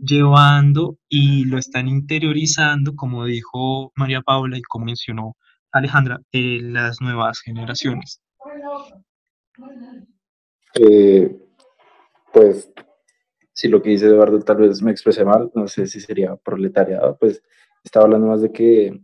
[0.00, 5.36] llevando y lo están interiorizando, como dijo María Paula y como mencionó
[5.72, 8.20] Alejandra, eh, las nuevas generaciones.
[10.74, 11.36] Eh,
[12.32, 12.72] pues
[13.52, 17.16] si lo que dice Eduardo tal vez me expresé mal, no sé si sería proletariado,
[17.18, 17.42] pues
[17.84, 19.00] estaba hablando más de que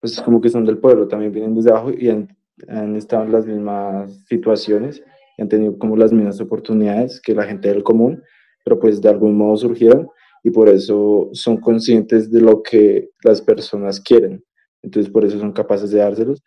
[0.00, 2.36] pues como que son del pueblo, también vienen desde abajo y han,
[2.68, 5.02] han estado en las mismas situaciones
[5.36, 8.22] y han tenido como las mismas oportunidades que la gente del común,
[8.64, 10.08] pero pues de algún modo surgieron
[10.44, 14.44] y por eso son conscientes de lo que las personas quieren.
[14.86, 16.42] Entonces por eso son capaces de dárselos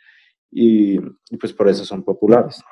[0.49, 2.63] y, y pues por eso son populares.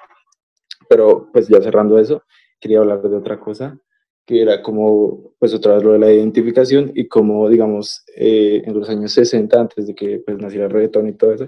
[0.90, 2.24] Pero pues ya cerrando eso,
[2.60, 3.80] quería hablar de otra cosa
[4.28, 8.74] que era como, pues otra vez lo de la identificación y como, digamos, eh, en
[8.74, 11.48] los años 60, antes de que pues, naciera el reggaetón y todo eso,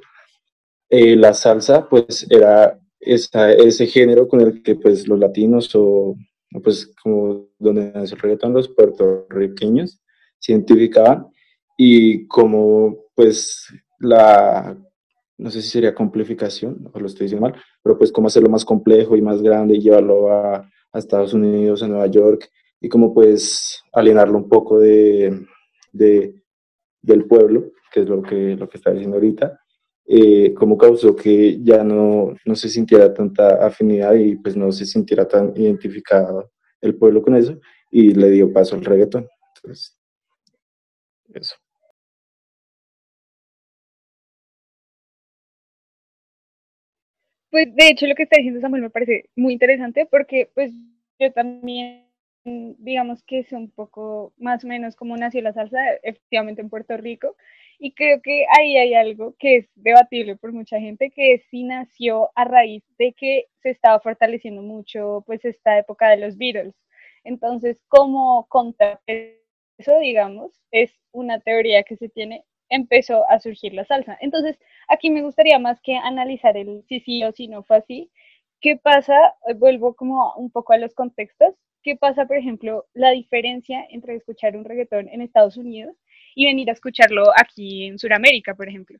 [0.89, 6.15] eh, la salsa, pues era esa, ese género con el que pues los latinos o,
[6.63, 9.99] pues como donde nació el reggaetón, los puertorriqueños
[10.39, 11.27] se identificaban
[11.77, 13.67] y como pues
[13.99, 14.77] la,
[15.38, 18.65] no sé si sería complejificación, o lo estoy diciendo mal, pero pues como hacerlo más
[18.65, 22.49] complejo y más grande y llevarlo a, Estados Unidos, a Nueva York
[22.81, 25.45] y como pues alienarlo un poco de,
[25.91, 26.41] de,
[26.99, 29.59] del pueblo, que es lo que, lo que está diciendo ahorita,
[30.07, 34.88] eh, como causó que ya no, no se sintiera tanta afinidad y pues no se
[34.88, 36.49] sintiera tan identificado
[36.81, 37.59] el pueblo con eso
[37.91, 39.27] y le dio paso al reggaetón.
[41.31, 41.55] Eso.
[47.51, 50.71] Pues de hecho lo que está diciendo Samuel me parece muy interesante porque pues
[51.19, 52.05] yo también
[52.45, 56.95] digamos que es un poco más o menos como nació la salsa efectivamente en Puerto
[56.97, 57.35] Rico
[57.79, 62.29] y creo que ahí hay algo que es debatible por mucha gente que sí nació
[62.35, 66.75] a raíz de que se estaba fortaleciendo mucho pues esta época de los Beatles.
[67.23, 73.86] Entonces, ¿cómo contar eso, digamos, es una teoría que se tiene, empezó a surgir la
[73.86, 74.17] salsa.
[74.21, 78.12] Entonces, aquí me gustaría más que analizar el si sí o si no fue así.
[78.62, 79.36] ¿Qué pasa?
[79.58, 81.55] Vuelvo como un poco a los contextos.
[81.84, 85.95] ¿Qué pasa, por ejemplo, la diferencia entre escuchar un reggaetón en Estados Unidos
[86.36, 88.99] y venir a escucharlo aquí en Sudamérica, por ejemplo?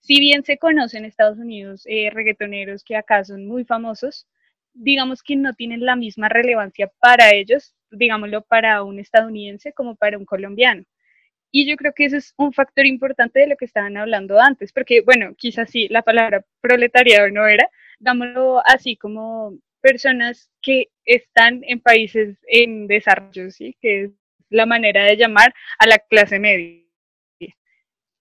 [0.00, 4.26] Si bien se conocen en Estados Unidos eh, reggaetoneros que acá son muy famosos,
[4.72, 10.16] digamos que no tienen la misma relevancia para ellos, digámoslo, para un estadounidense como para
[10.16, 10.84] un colombiano.
[11.50, 14.72] Y yo creo que ese es un factor importante de lo que estaban hablando antes,
[14.72, 21.62] porque, bueno, quizás sí, la palabra proletariado no era, dámoslo así como personas que están
[21.64, 23.76] en países en desarrollo, ¿sí?
[23.80, 24.10] que es
[24.50, 26.84] la manera de llamar a la clase media.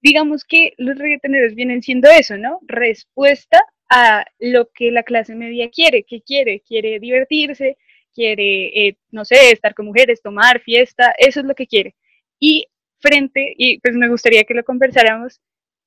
[0.01, 2.59] digamos que los reggaetoneros vienen siendo eso, ¿no?
[2.65, 6.03] Respuesta a lo que la clase media quiere.
[6.03, 6.61] ¿Qué quiere?
[6.61, 7.77] Quiere divertirse,
[8.13, 11.95] quiere, eh, no sé, estar con mujeres, tomar, fiesta, eso es lo que quiere.
[12.39, 12.67] Y
[12.99, 15.41] frente, y pues me gustaría que lo conversáramos,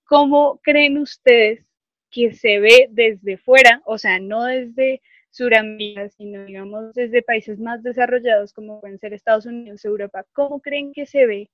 [0.04, 1.64] ¿cómo creen ustedes
[2.10, 7.82] que se ve desde fuera, o sea, no desde Suramérica, sino digamos desde países más
[7.82, 11.50] desarrollados como pueden ser Estados Unidos, Europa, ¿cómo creen que se ve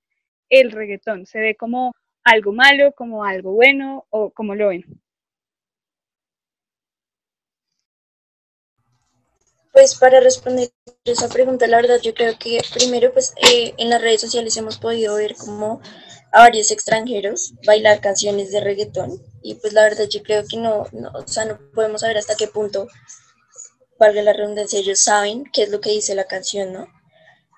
[0.51, 1.27] el reggaetón?
[1.27, 1.95] ¿Se ve como
[2.25, 4.85] algo malo, como algo bueno o cómo lo ven?
[9.79, 10.71] Pues para responder
[11.05, 14.77] esa pregunta, la verdad, yo creo que primero, pues eh, en las redes sociales hemos
[14.77, 15.81] podido ver como
[16.33, 20.89] a varios extranjeros bailar canciones de reggaetón y pues la verdad yo creo que no,
[20.91, 22.89] no, o sea, no podemos saber hasta qué punto,
[24.01, 26.89] valga la redundancia, ellos saben qué es lo que dice la canción, ¿no?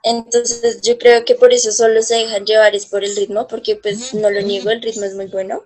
[0.02, 3.76] Entonces yo creo que por eso solo se dejan llevar es por el ritmo, porque
[3.76, 5.62] pues no lo niego, el ritmo es muy bueno.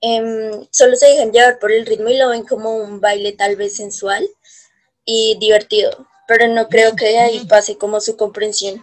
[0.00, 3.56] Em, solo se dejan llevar por el ritmo y lo ven como un baile tal
[3.56, 4.30] vez sensual
[5.12, 8.80] y divertido, pero no creo que ahí pase como su comprensión.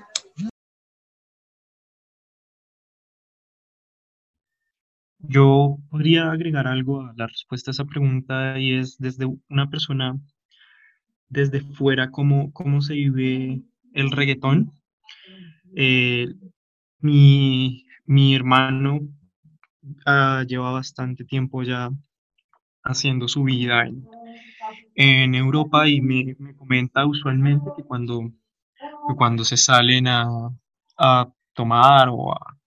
[5.20, 10.20] Yo podría agregar algo a la respuesta a esa pregunta y es desde una persona
[11.30, 13.62] desde fuera cómo, cómo se vive
[13.94, 14.74] el reggaetón.
[15.78, 16.28] Eh,
[17.00, 19.00] mi, mi, hermano
[20.48, 21.90] lleva bastante tiempo ya
[22.84, 24.08] haciendo su vida en,
[24.96, 28.22] en Europa y me, me, comenta usualmente que cuando,
[28.76, 30.28] que cuando se salen a,
[30.98, 32.58] a tomar o a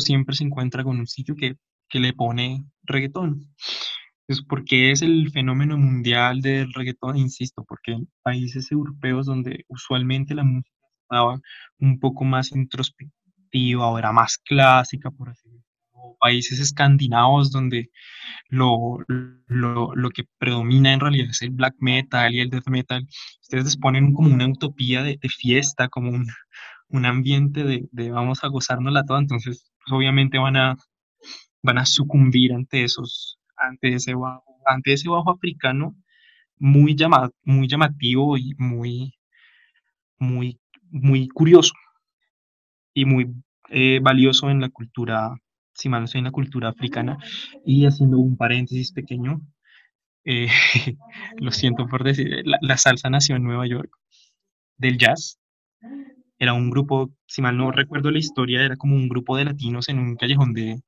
[0.00, 1.56] siempre se encuentra con un sitio que,
[1.88, 3.54] que le pone reggaetón.
[4.26, 10.34] Es porque es el fenómeno mundial del reggaetón, insisto, porque en países europeos donde usualmente
[10.34, 11.40] la música estaba
[11.78, 15.48] un poco más introspectiva o era más clásica, por así
[16.20, 17.90] países escandinavos donde
[18.48, 18.98] lo,
[19.46, 23.06] lo, lo, que predomina en realidad es el black metal y el death metal,
[23.42, 26.26] ustedes les ponen como una utopía de, fiesta, como un,
[26.88, 30.76] un ambiente de, de, vamos a gozárnosla toda, entonces pues obviamente van a,
[31.62, 35.96] van a sucumbir ante esos ante ese bajo, ante ese bajo africano
[36.58, 39.14] muy, llama, muy llamativo y muy,
[40.18, 41.72] muy, muy curioso
[42.94, 43.32] y muy
[43.70, 45.36] eh, valioso en la cultura,
[45.78, 47.18] si mal no en la cultura africana.
[47.64, 49.40] Y haciendo un paréntesis pequeño,
[50.24, 50.48] eh,
[51.38, 53.90] lo siento por decir, la, la, salsa nació en Nueva York,
[54.76, 55.38] del jazz.
[56.38, 59.88] Era un grupo, si mal no recuerdo la historia, era como un grupo de latinos
[59.88, 60.80] en un callejón de,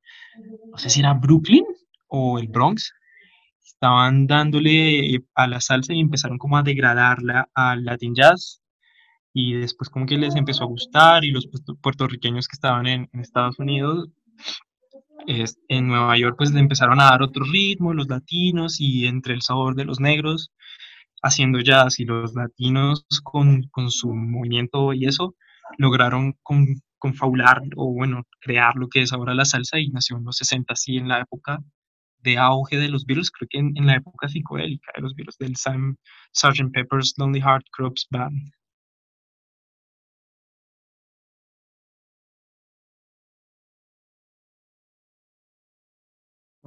[0.70, 1.64] no sé si era Brooklyn,
[2.08, 2.92] o el Bronx,
[3.64, 8.62] estaban dándole a la salsa y empezaron como a degradarla al Latin Jazz
[9.32, 11.48] y después como que les empezó a gustar y los
[11.80, 14.08] puertorriqueños que estaban en, en Estados Unidos,
[15.26, 19.42] en Nueva York pues le empezaron a dar otro ritmo, los latinos y entre el
[19.42, 20.52] sabor de los negros
[21.22, 25.34] haciendo jazz y los latinos con, con su movimiento y eso
[25.78, 26.66] lograron con,
[26.98, 30.72] confabular o bueno, crear lo que es ahora la salsa y nació en los 60
[30.72, 31.58] así en la época
[32.22, 35.56] de auge de los virus, creo que en, la época psicodélica de los virus, del
[35.56, 35.96] Sam
[36.32, 36.70] Sgt.
[36.72, 38.52] Pepper's Lonely Heart Clubs Band.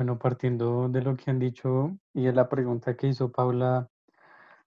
[0.03, 3.87] Bueno, partiendo de lo que han dicho y de la pregunta que hizo Paula,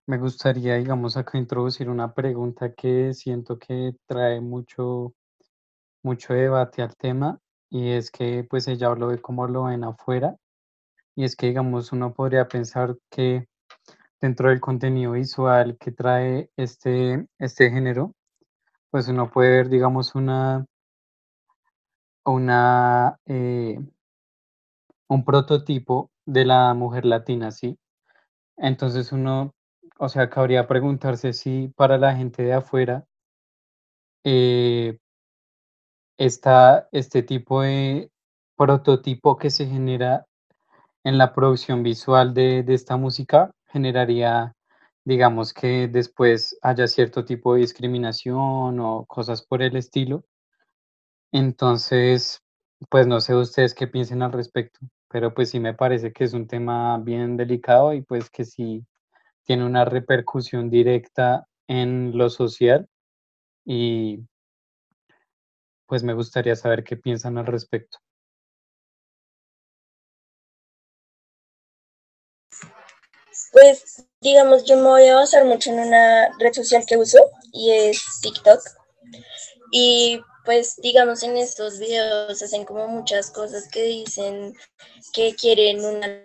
[0.07, 5.13] me gustaría, digamos, acá introducir una pregunta que siento que trae mucho,
[6.03, 10.37] mucho debate al tema y es que pues ella habló de cómo lo ven afuera
[11.15, 13.47] y es que, digamos, uno podría pensar que
[14.19, 18.15] dentro del contenido visual que trae este, este género,
[18.91, 20.65] pues uno puede ver, digamos, una,
[22.25, 23.79] una, eh,
[25.09, 27.79] un prototipo de la mujer latina, ¿sí?
[28.57, 29.55] Entonces uno,
[29.99, 33.07] o sea, cabría preguntarse si para la gente de afuera
[34.25, 34.99] eh,
[36.19, 38.11] está este tipo de
[38.57, 40.27] prototipo que se genera
[41.05, 44.55] en la producción visual de, de esta música generaría,
[45.05, 50.25] digamos, que después haya cierto tipo de discriminación o cosas por el estilo.
[51.33, 52.43] Entonces,
[52.91, 56.33] pues no sé ustedes qué piensen al respecto, pero pues sí me parece que es
[56.33, 58.85] un tema bien delicado y pues que sí
[59.45, 62.89] tiene una repercusión directa en lo social
[63.65, 64.21] y
[65.87, 67.99] pues me gustaría saber qué piensan al respecto.
[73.53, 77.19] Pues, digamos, yo me voy a basar mucho en una red social que uso
[77.53, 78.61] y es TikTok.
[79.71, 84.55] Y pues digamos en estos videos hacen como muchas cosas que dicen
[85.13, 86.23] que quieren una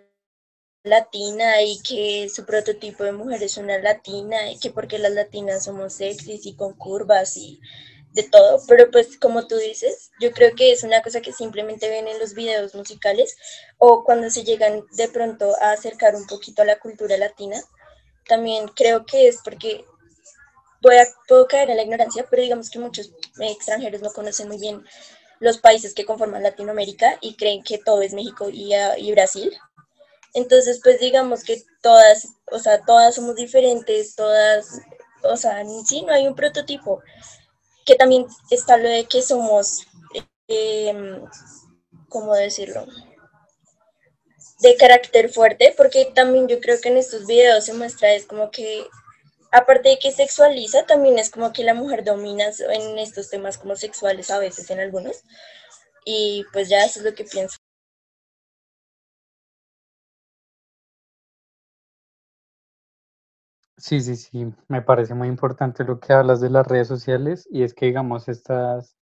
[0.84, 5.66] latina y que su prototipo de mujer es una latina y que porque las latinas
[5.66, 7.60] somos sexys y con curvas y
[8.14, 11.90] de todo, pero pues como tú dices, yo creo que es una cosa que simplemente
[11.90, 13.38] ven en los videos musicales
[13.78, 17.62] o cuando se llegan de pronto a acercar un poquito a la cultura latina,
[18.28, 19.86] también creo que es porque
[20.82, 24.60] voy a, puedo caer en la ignorancia, pero digamos que muchos extranjeros no conocen muy
[24.60, 24.84] bien
[25.40, 29.52] los países que conforman Latinoamérica y creen que todo es México y, ah, y Brasil.
[30.34, 34.80] Entonces, pues digamos que todas, o sea, todas somos diferentes, todas,
[35.24, 37.02] o sea, sí, no hay un prototipo
[37.86, 39.86] que también está lo de que somos,
[40.48, 41.20] eh,
[42.08, 42.86] ¿cómo decirlo?
[44.60, 48.52] De carácter fuerte, porque también yo creo que en estos videos se muestra es como
[48.52, 48.86] que,
[49.52, 53.76] aparte de que sexualiza, también es como que la mujer domina en estos temas como
[53.76, 55.24] sexuales a veces en algunos.
[56.06, 57.58] Y pues ya eso es lo que pienso.
[63.78, 67.64] Sí, sí, sí, me parece muy importante lo que hablas de las redes sociales y
[67.64, 68.95] es que, digamos, estas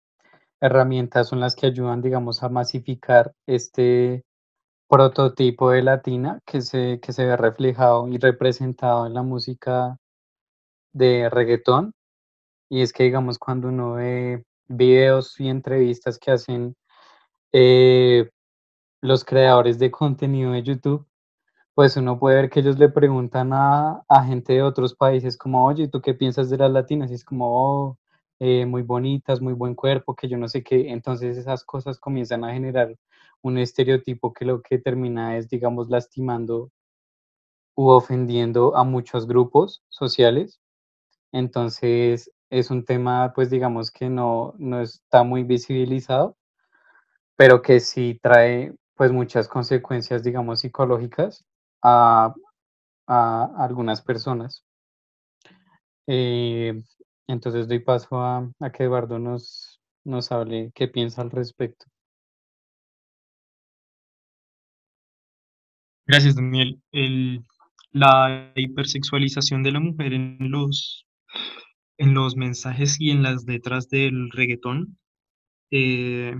[0.60, 4.24] herramientas son las que ayudan, digamos, a masificar este
[4.88, 9.98] prototipo de latina que se, que se ve reflejado y representado en la música
[10.92, 11.92] de reggaetón.
[12.70, 16.76] Y es que, digamos, cuando uno ve videos y entrevistas que hacen
[17.52, 18.30] eh,
[19.02, 21.06] los creadores de contenido de YouTube,
[21.74, 25.88] pues uno puede ver que ellos le preguntan a, gente de otros países como, oye,
[25.88, 27.10] ¿tú qué piensas de las latinas?
[27.10, 27.98] Y es como, oh,
[28.40, 30.90] eh, muy bonitas, muy buen cuerpo, que yo no sé qué.
[30.90, 32.96] Entonces esas cosas comienzan a generar
[33.42, 36.70] un estereotipo que lo que termina es, digamos, lastimando
[37.74, 40.60] u ofendiendo a muchos grupos sociales.
[41.32, 46.36] Entonces es un tema, pues digamos que no, no está muy visibilizado,
[47.36, 51.44] pero que sí trae pues muchas consecuencias, digamos, psicológicas
[51.82, 52.34] a,
[53.06, 54.64] algunas personas.
[56.06, 56.82] Eh,
[57.26, 61.86] entonces doy paso a, que Eduardo nos, nos hable qué piensa al respecto.
[66.06, 66.82] Gracias, Daniel.
[66.92, 67.44] El,
[67.92, 71.06] la hipersexualización de la mujer en los,
[71.98, 74.98] en los mensajes y en las letras del reggaetón,
[75.70, 76.34] eh,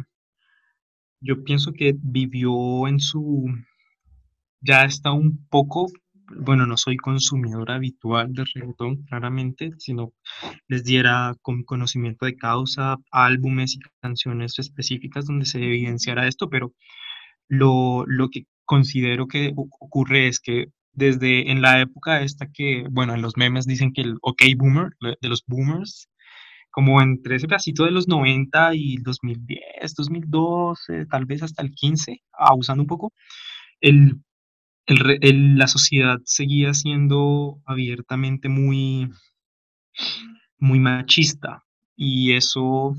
[1.21, 3.47] yo pienso que vivió en su,
[4.61, 5.87] ya está un poco,
[6.35, 10.13] bueno, no soy consumidor habitual de reggaetón, claramente, sino
[10.69, 16.73] les diera con conocimiento de causa álbumes y canciones específicas donde se evidenciara esto, pero
[17.49, 23.15] lo, lo que considero que ocurre es que desde en la época esta que, bueno,
[23.15, 26.09] en los memes dicen que el OK Boomer, de los boomers,
[26.71, 32.23] como entre ese pedacito de los 90 y 2010, 2012, tal vez hasta el 15,
[32.33, 33.13] abusando un poco,
[33.81, 34.21] el
[34.87, 39.11] la sociedad seguía siendo abiertamente muy,
[40.59, 41.65] muy machista
[41.97, 42.97] y eso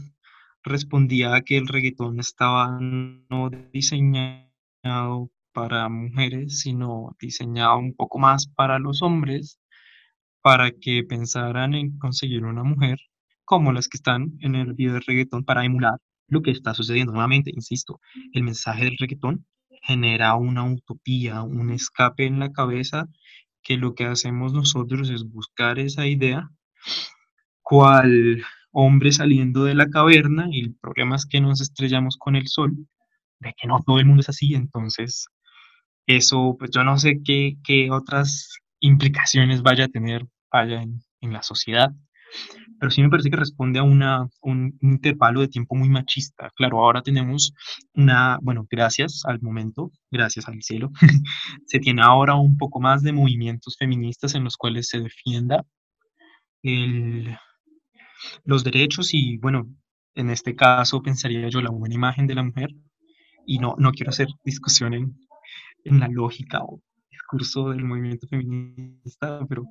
[0.64, 8.48] respondía a que el reggaetón estaba no diseñado para mujeres, sino diseñado un poco más
[8.48, 9.60] para los hombres,
[10.42, 13.00] para que pensaran en conseguir una mujer
[13.46, 15.98] como las que están en el video de reggaetón para emular
[16.28, 17.12] lo que está sucediendo.
[17.12, 18.00] Nuevamente, insisto,
[18.34, 19.46] el mensaje del reggaetón
[19.84, 23.08] genera una utopía, un escape en la cabeza,
[23.64, 26.50] que lo que hacemos nosotros es buscar esa idea,
[27.62, 32.48] cual hombre saliendo de la caverna, y el problema es que nos estrellamos con el
[32.48, 32.88] sol,
[33.40, 35.28] de que no todo el mundo es así, entonces
[36.08, 38.50] eso, pues yo no sé qué, qué otras
[38.80, 41.92] implicaciones vaya a tener vaya en, en la sociedad,
[42.80, 46.50] pero sí me parece que responde a una, un intervalo de tiempo muy machista.
[46.56, 47.54] Claro, ahora tenemos
[47.94, 50.90] una, bueno, gracias al momento, gracias al cielo,
[51.66, 55.64] se tiene ahora un poco más de movimientos feministas en los cuales se defienda
[56.64, 57.38] el,
[58.44, 59.68] los derechos y, bueno,
[60.16, 62.70] en este caso pensaría yo la buena imagen de la mujer
[63.46, 65.16] y no, no quiero hacer discusión en,
[65.84, 69.66] en la lógica o discurso del movimiento feminista, pero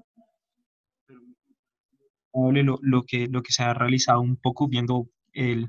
[2.33, 5.67] lo, lo, que, lo que se ha realizado un poco viendo el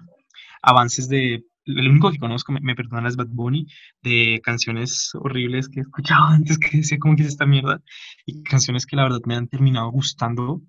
[0.61, 3.67] avances de, el único que conozco, me, me perdonan, es Bad Bunny,
[4.01, 7.81] de canciones horribles que he escuchado antes que decía como que es esta mierda,
[8.25, 10.61] y canciones que la verdad me han terminado gustando,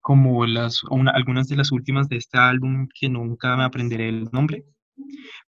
[0.00, 4.24] como las, una, algunas de las últimas de este álbum que nunca me aprenderé el
[4.32, 4.64] nombre,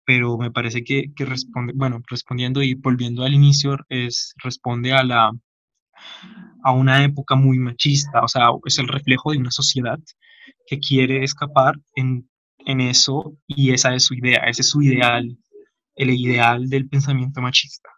[0.04, 5.02] pero me parece que, que responde, bueno, respondiendo y volviendo al inicio, es, responde a
[5.04, 5.32] la,
[6.64, 9.98] a una época muy machista, o sea, es el reflejo de una sociedad
[10.66, 12.28] que quiere escapar en
[12.66, 15.36] en eso y esa es su idea, ese es su ideal,
[15.94, 17.90] el ideal del pensamiento machista.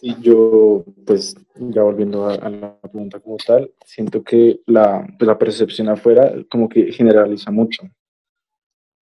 [0.00, 5.26] Y yo, pues, ya volviendo a, a la pregunta como tal, siento que la, pues,
[5.26, 7.82] la percepción afuera como que generaliza mucho.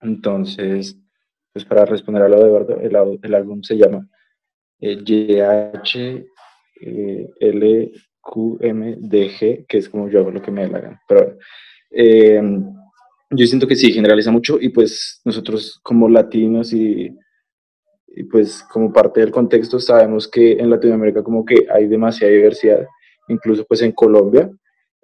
[0.00, 0.96] Entonces,
[1.52, 4.08] pues para responder a lo de Eduardo, el, el álbum se llama
[4.80, 6.26] eh, YHLQMDG,
[9.66, 11.02] que es como yo hago lo que me gana.
[11.06, 11.36] Pero
[11.90, 12.40] eh,
[13.30, 17.14] yo siento que sí, generaliza mucho y pues nosotros como latinos y,
[18.14, 22.86] y pues como parte del contexto sabemos que en Latinoamérica como que hay demasiada diversidad,
[23.28, 24.50] incluso pues en Colombia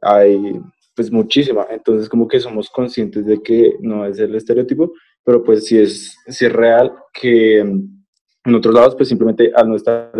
[0.02, 0.60] hay
[0.94, 4.92] pues muchísima, entonces como que somos conscientes de que no es el estereotipo,
[5.22, 9.76] pero pues sí es, sí es real que en otros lados pues simplemente al no
[9.76, 10.10] estar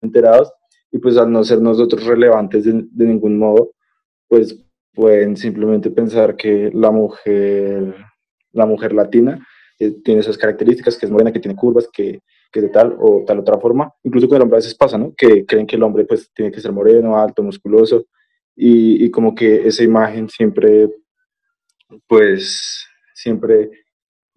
[0.00, 0.50] enterados
[0.90, 3.72] y pues al no ser nosotros relevantes de, de ningún modo,
[4.28, 4.58] pues
[4.94, 7.94] pueden simplemente pensar que la mujer,
[8.52, 9.46] la mujer latina
[9.78, 12.20] eh, tiene esas características, que es morena, que tiene curvas, que,
[12.50, 13.92] que de tal o tal otra forma.
[14.02, 15.14] Incluso con el hombre a veces pasa, ¿no?
[15.16, 18.06] Que creen que el hombre pues tiene que ser moreno, alto, musculoso,
[18.56, 20.90] y, y como que esa imagen siempre,
[22.06, 23.70] pues, siempre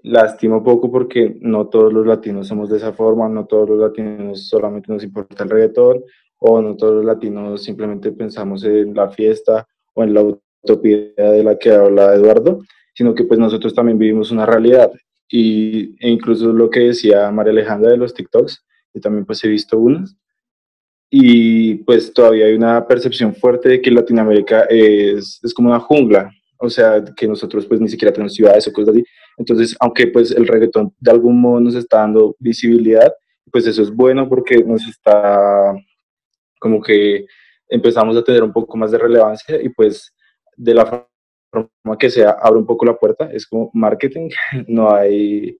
[0.04, 3.80] lastima un poco porque no todos los latinos somos de esa forma, no todos los
[3.80, 6.04] latinos solamente nos importa el reggaetón,
[6.40, 10.24] o no todos los latinos simplemente pensamos en la fiesta o en la
[10.64, 12.62] utopía de la que habla Eduardo,
[12.96, 14.92] sino que pues nosotros también vivimos una realidad.
[15.32, 19.48] Y, e incluso lo que decía María Alejandra de los TikToks, yo también pues he
[19.48, 20.16] visto unas,
[21.10, 26.32] y pues todavía hay una percepción fuerte de que Latinoamérica es, es como una jungla,
[26.58, 29.04] o sea, que nosotros pues ni siquiera tenemos ciudades o cosas así.
[29.38, 33.12] Entonces, aunque pues el reggaetón de algún modo nos está dando visibilidad,
[33.52, 35.74] pues eso es bueno porque nos está
[36.60, 37.26] como que
[37.68, 40.14] empezamos a tener un poco más de relevancia y pues
[40.56, 41.08] de la
[41.52, 44.30] forma que sea abre un poco la puerta, es como marketing,
[44.68, 45.58] no hay,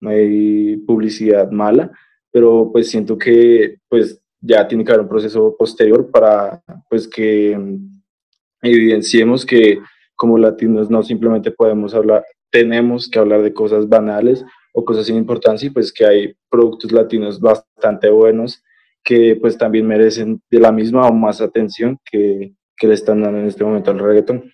[0.00, 1.90] no hay publicidad mala,
[2.30, 7.56] pero pues siento que pues ya tiene que haber un proceso posterior para pues que
[7.56, 8.02] mm,
[8.62, 9.78] evidenciemos que
[10.14, 15.16] como latinos no simplemente podemos hablar, tenemos que hablar de cosas banales o cosas sin
[15.16, 18.62] importancia y pues que hay productos latinos bastante buenos
[19.02, 23.38] que pues también merecen de la misma o más atención que, que le están dando
[23.38, 24.50] en este momento al reggaetón.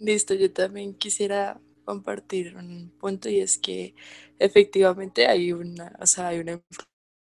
[0.00, 3.94] Listo, yo también quisiera compartir un punto y es que
[4.38, 6.58] efectivamente hay una, o sea, hay una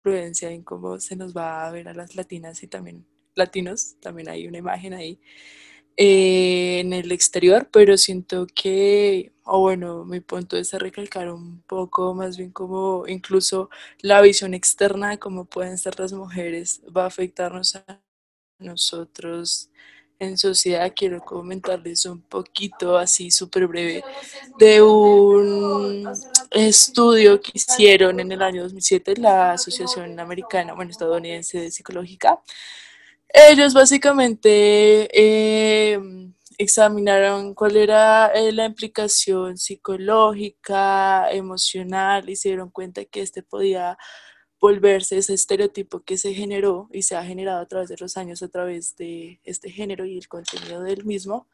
[0.05, 3.05] influencia en cómo se nos va a ver a las latinas y también
[3.35, 5.19] latinos, también hay una imagen ahí
[5.97, 12.15] eh, en el exterior, pero siento que, o bueno, mi punto es recalcar un poco
[12.15, 13.69] más bien como incluso
[14.01, 18.01] la visión externa de cómo pueden ser las mujeres va a afectarnos a
[18.59, 19.71] nosotros
[20.19, 20.91] en sociedad.
[20.95, 24.03] Quiero comentarles un poquito así súper breve
[24.57, 26.09] de un
[26.51, 32.39] estudio que hicieron en el año 2007 la Asociación Americana, bueno, estadounidense de Psicológica.
[33.29, 35.99] Ellos básicamente eh,
[36.57, 43.97] examinaron cuál era eh, la implicación psicológica, emocional y se dieron cuenta que este podía
[44.59, 48.43] volverse ese estereotipo que se generó y se ha generado a través de los años
[48.43, 51.47] a través de este género y el contenido del mismo,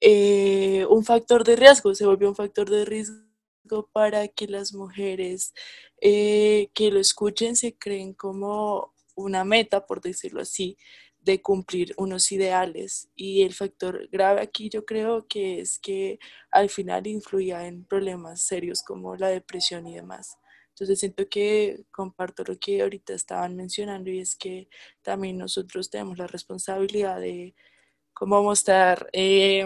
[0.00, 5.54] eh, un factor de riesgo, se volvió un factor de riesgo para que las mujeres
[6.00, 10.76] eh, que lo escuchen se creen como una meta, por decirlo así,
[11.20, 13.08] de cumplir unos ideales.
[13.16, 16.20] Y el factor grave aquí yo creo que es que
[16.50, 20.38] al final influía en problemas serios como la depresión y demás.
[20.76, 24.68] Entonces siento que comparto lo que ahorita estaban mencionando y es que
[25.00, 27.54] también nosotros tenemos la responsabilidad de
[28.12, 29.64] cómo mostrar, eh,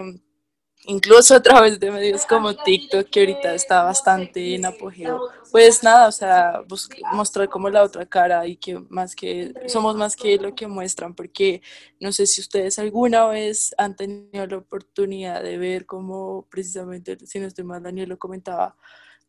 [0.85, 6.07] incluso a través de medios como TikTok, que ahorita está bastante en apogeo, pues nada,
[6.07, 6.63] o sea,
[7.11, 11.13] mostrar como la otra cara y que más que, somos más que lo que muestran,
[11.13, 11.61] porque
[11.99, 17.37] no sé si ustedes alguna vez han tenido la oportunidad de ver cómo precisamente, si
[17.41, 18.77] no estoy mal, Daniel lo comentaba,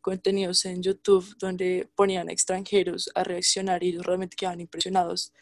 [0.03, 5.33] contenidos en YouTube donde ponían extranjeros a reaccionar y ellos realmente quedaban impresionados.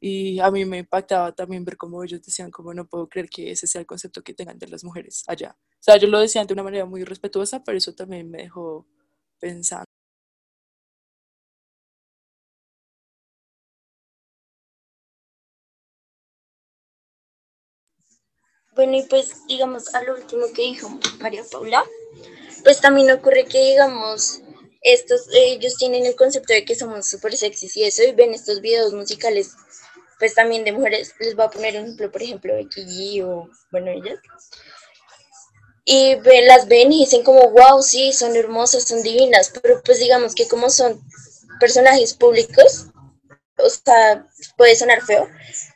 [0.00, 3.50] Y a mí me impactaba también ver cómo ellos decían, como no puedo creer que
[3.50, 5.56] ese sea el concepto que tengan de las mujeres allá.
[5.58, 8.86] O sea, yo lo decían de una manera muy respetuosa, pero eso también me dejó
[9.40, 9.86] pensando.
[18.74, 20.88] Bueno, y pues digamos a lo último que dijo
[21.20, 21.84] María Paula,
[22.62, 24.40] pues también ocurre que digamos
[24.82, 28.60] estos, ellos tienen el concepto de que somos súper sexys y eso, y ven estos
[28.60, 29.52] videos musicales,
[30.18, 33.48] pues también de mujeres, les voy a poner un ejemplo, por ejemplo, de Kiki o,
[33.70, 34.18] bueno, ellas,
[35.84, 40.34] y las ven y dicen como, wow, sí, son hermosas, son divinas, pero pues digamos
[40.34, 41.00] que como son
[41.58, 42.86] personajes públicos,
[43.56, 45.28] o sea, puede sonar feo,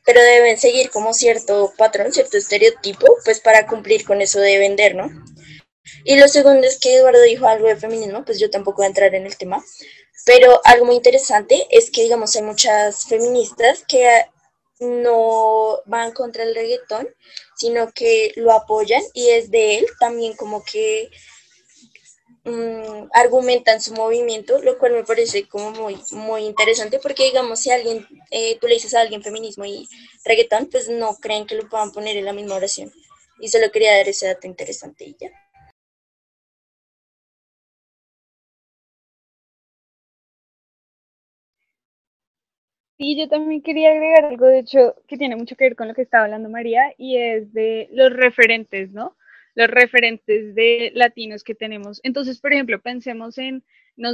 [0.07, 4.95] pero deben seguir como cierto patrón, cierto estereotipo, pues para cumplir con eso de vender,
[4.95, 5.11] ¿no?
[6.05, 8.89] Y lo segundo es que Eduardo dijo algo de feminismo, pues yo tampoco voy a
[8.89, 9.63] entrar en el tema,
[10.25, 14.25] pero algo muy interesante es que, digamos, hay muchas feministas que
[14.81, 17.09] no van contra el reggaetón,
[17.57, 21.11] sino que lo apoyan y desde él también como que
[22.45, 27.71] mm, argumentan su movimiento, lo cual me parece como muy, muy interesante porque digamos si
[27.71, 29.89] alguien, eh, tú le dices a alguien feminismo y
[30.25, 32.93] reggaetón, pues no creen que lo puedan poner en la misma oración.
[33.41, 35.44] Y solo quería dar ese dato interesante y ya.
[42.97, 45.95] Y yo también quería agregar algo, de hecho, que tiene mucho que ver con lo
[45.95, 49.17] que estaba hablando María, y es de los referentes, ¿no?
[49.55, 52.01] Los referentes de latinos que tenemos.
[52.05, 53.65] Entonces, por ejemplo, pensemos en,
[53.97, 54.13] no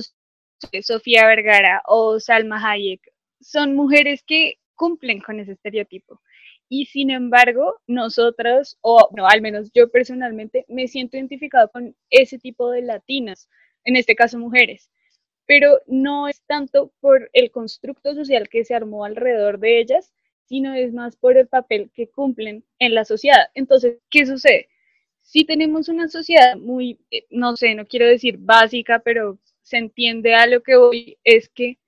[0.83, 3.01] Sofía Vergara o Salma Hayek.
[3.41, 6.21] Son mujeres que cumplen con ese estereotipo.
[6.69, 12.71] Y sin embargo, nosotros, o al menos yo personalmente, me siento identificado con ese tipo
[12.71, 13.49] de latinas,
[13.85, 14.91] en este caso mujeres
[15.51, 20.13] pero no es tanto por el constructo social que se armó alrededor de ellas,
[20.45, 23.49] sino es más por el papel que cumplen en la sociedad.
[23.55, 24.69] Entonces, ¿qué sucede?
[25.23, 30.37] Si tenemos una sociedad muy, eh, no sé, no quiero decir básica, pero se entiende
[30.37, 31.79] a lo que voy, es que,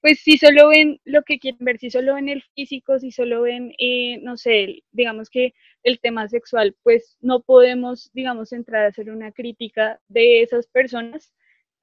[0.00, 3.42] pues si solo ven lo que quieren ver, si solo ven el físico, si solo
[3.42, 8.88] ven, eh, no sé, digamos que el tema sexual, pues no podemos, digamos, entrar a
[8.88, 11.34] hacer una crítica de esas personas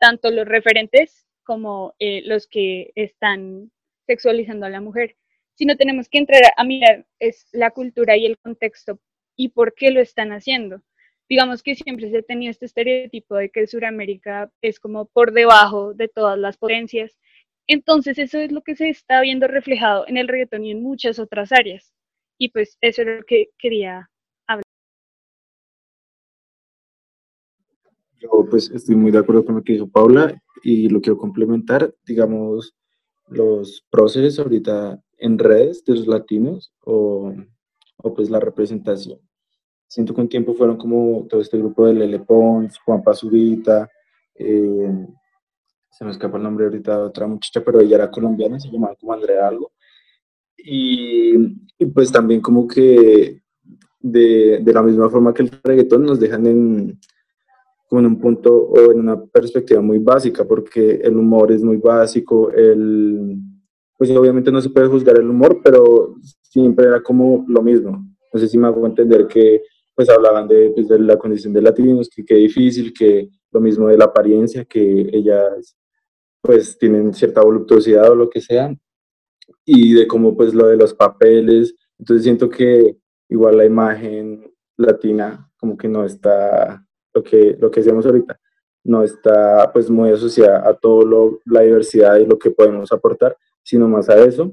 [0.06, 3.72] tanto los referentes como eh, los que están
[4.06, 5.16] sexualizando a la mujer,
[5.56, 9.00] sino tenemos que entrar a mirar es la cultura y el contexto
[9.36, 10.84] y por qué lo están haciendo.
[11.28, 16.08] Digamos que siempre se tenido este estereotipo de que Sudamérica es como por debajo de
[16.08, 17.18] todas las potencias.
[17.66, 21.18] Entonces eso es lo que se está viendo reflejado en el reggaetón y en muchas
[21.18, 21.96] otras áreas.
[22.38, 24.12] Y pues eso es lo que quería
[28.50, 32.76] Pues estoy muy de acuerdo con lo que dijo Paula y lo quiero complementar, digamos,
[33.28, 37.34] los procesos ahorita en redes de los latinos o,
[37.98, 39.20] o pues la representación.
[39.88, 43.90] Siento que un tiempo fueron como todo este grupo de Lele Pons, Juan Pazurita,
[44.36, 45.08] eh,
[45.90, 48.96] se me escapa el nombre ahorita de otra muchacha, pero ella era colombiana, se llamaba
[48.96, 49.72] como Andrea Algo.
[50.58, 51.36] Y,
[51.78, 53.42] y pues también como que
[54.00, 57.00] de, de, la misma forma que el reggaetón nos dejan en,
[57.88, 62.52] con un punto o en una perspectiva muy básica, porque el humor es muy básico,
[62.52, 63.38] el,
[63.98, 68.06] pues obviamente no se puede juzgar el humor, pero siempre era como lo mismo.
[68.34, 69.62] No sé si me hago entender que
[69.96, 73.88] pues hablaban de, pues, de la condición de latinos, que qué difícil, que lo mismo
[73.88, 75.78] de la apariencia, que ellas
[76.42, 78.76] pues tienen cierta voluptuosidad o lo que sea,
[79.66, 82.98] y de cómo pues lo de los papeles, entonces siento que
[83.30, 86.85] igual la imagen latina como que no está
[87.16, 88.40] lo que, lo que ahorita,
[88.84, 93.88] no está pues muy asociada a todo la diversidad y lo que podemos aportar, sino
[93.88, 94.52] más a eso.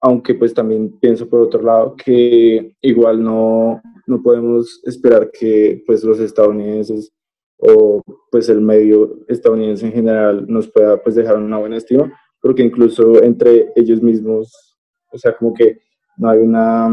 [0.00, 6.04] Aunque pues también pienso por otro lado que igual no, no podemos esperar que pues
[6.04, 7.12] los estadounidenses
[7.58, 12.62] o pues el medio estadounidense en general nos pueda pues dejar una buena estima, porque
[12.62, 14.78] incluso entre ellos mismos,
[15.12, 15.80] o sea, como que
[16.16, 16.88] no hay una,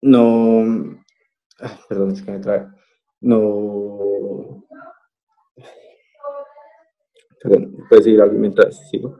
[0.00, 0.96] no,
[1.60, 2.68] ah, perdón, es que me trae,
[3.24, 4.64] no.
[7.42, 9.18] Perdón, puedes seguir algo mientras sigo.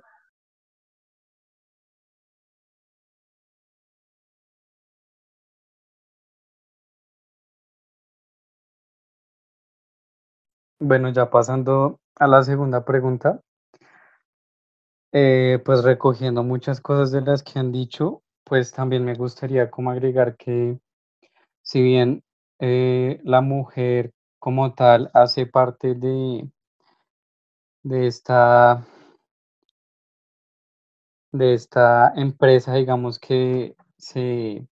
[10.81, 13.41] Bueno, ya pasando a la segunda pregunta,
[15.13, 19.91] eh, pues recogiendo muchas cosas de las que han dicho, pues también me gustaría como
[19.91, 20.79] agregar que
[21.63, 22.23] si bien
[22.67, 26.49] eh, la mujer como tal hace parte de,
[27.83, 28.87] de esta
[31.31, 34.67] de esta empresa, digamos que se,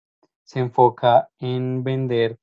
[0.43, 2.37] se enfoca en vender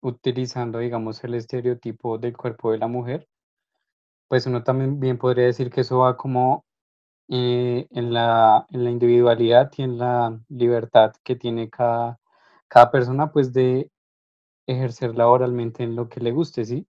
[0.00, 3.28] utilizando, digamos, el estereotipo del cuerpo de la mujer,
[4.28, 6.64] pues uno también bien podría decir que eso va como
[7.28, 12.18] eh, en, la, en la individualidad y en la libertad que tiene cada,
[12.68, 13.90] cada persona, pues de
[14.68, 16.86] ejercer laboralmente en lo que le guste, ¿sí?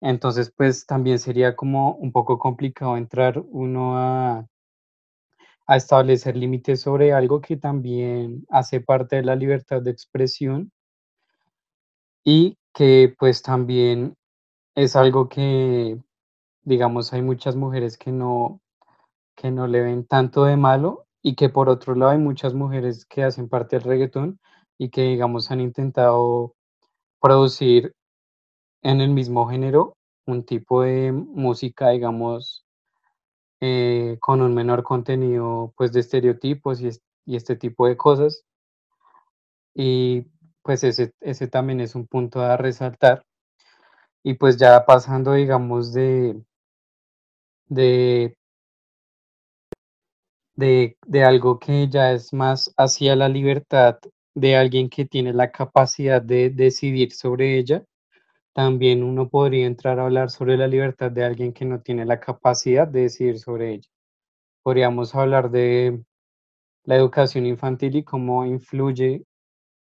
[0.00, 4.46] Entonces, pues también sería como un poco complicado entrar uno a,
[5.66, 10.70] a establecer límites sobre algo que también hace parte de la libertad de expresión
[12.24, 14.14] y que pues también
[14.76, 15.98] es algo que,
[16.62, 18.60] digamos, hay muchas mujeres que no,
[19.36, 23.06] que no le ven tanto de malo y que por otro lado hay muchas mujeres
[23.06, 24.40] que hacen parte del reggaetón
[24.78, 26.54] y que, digamos, han intentado
[27.20, 27.92] producir
[28.82, 29.94] en el mismo género
[30.26, 32.64] un tipo de música, digamos,
[33.60, 36.90] eh, con un menor contenido, pues, de estereotipos y,
[37.26, 38.44] y este tipo de cosas.
[39.74, 40.26] Y
[40.62, 43.24] pues ese, ese también es un punto a resaltar.
[44.22, 46.40] Y pues ya pasando, digamos, de,
[47.68, 48.34] de,
[50.56, 53.98] de, de algo que ya es más hacia la libertad
[54.40, 57.84] de alguien que tiene la capacidad de decidir sobre ella,
[58.54, 62.20] también uno podría entrar a hablar sobre la libertad de alguien que no tiene la
[62.20, 63.88] capacidad de decidir sobre ella.
[64.62, 66.02] Podríamos hablar de
[66.84, 69.24] la educación infantil y cómo influye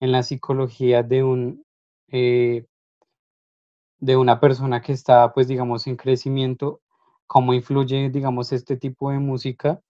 [0.00, 1.64] en la psicología de un
[2.08, 2.66] eh,
[4.00, 6.80] de una persona que está, pues, digamos, en crecimiento,
[7.26, 9.80] cómo influye, digamos, este tipo de música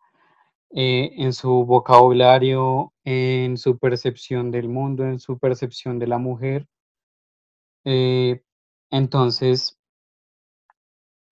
[0.73, 6.69] eh, en su vocabulario, en su percepción del mundo, en su percepción de la mujer.
[7.85, 8.43] Eh,
[8.91, 9.77] entonces,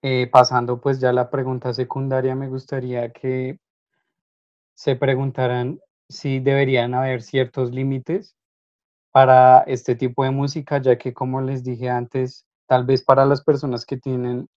[0.03, 3.59] eh, pasando pues ya a la pregunta secundaria, me gustaría que
[4.75, 8.35] se preguntaran si deberían haber ciertos límites
[9.13, 13.45] para este tipo de música, ya que como les dije antes, tal vez para las
[13.45, 14.49] personas que tienen,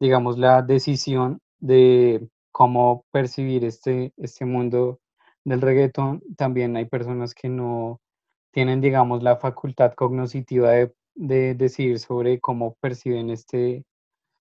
[0.00, 5.00] digamos, la decisión de cómo percibir este, este mundo
[5.44, 8.00] del reggaetón, también hay personas que no
[8.52, 13.84] tienen, digamos, la facultad cognitiva de, de decidir sobre cómo perciben este,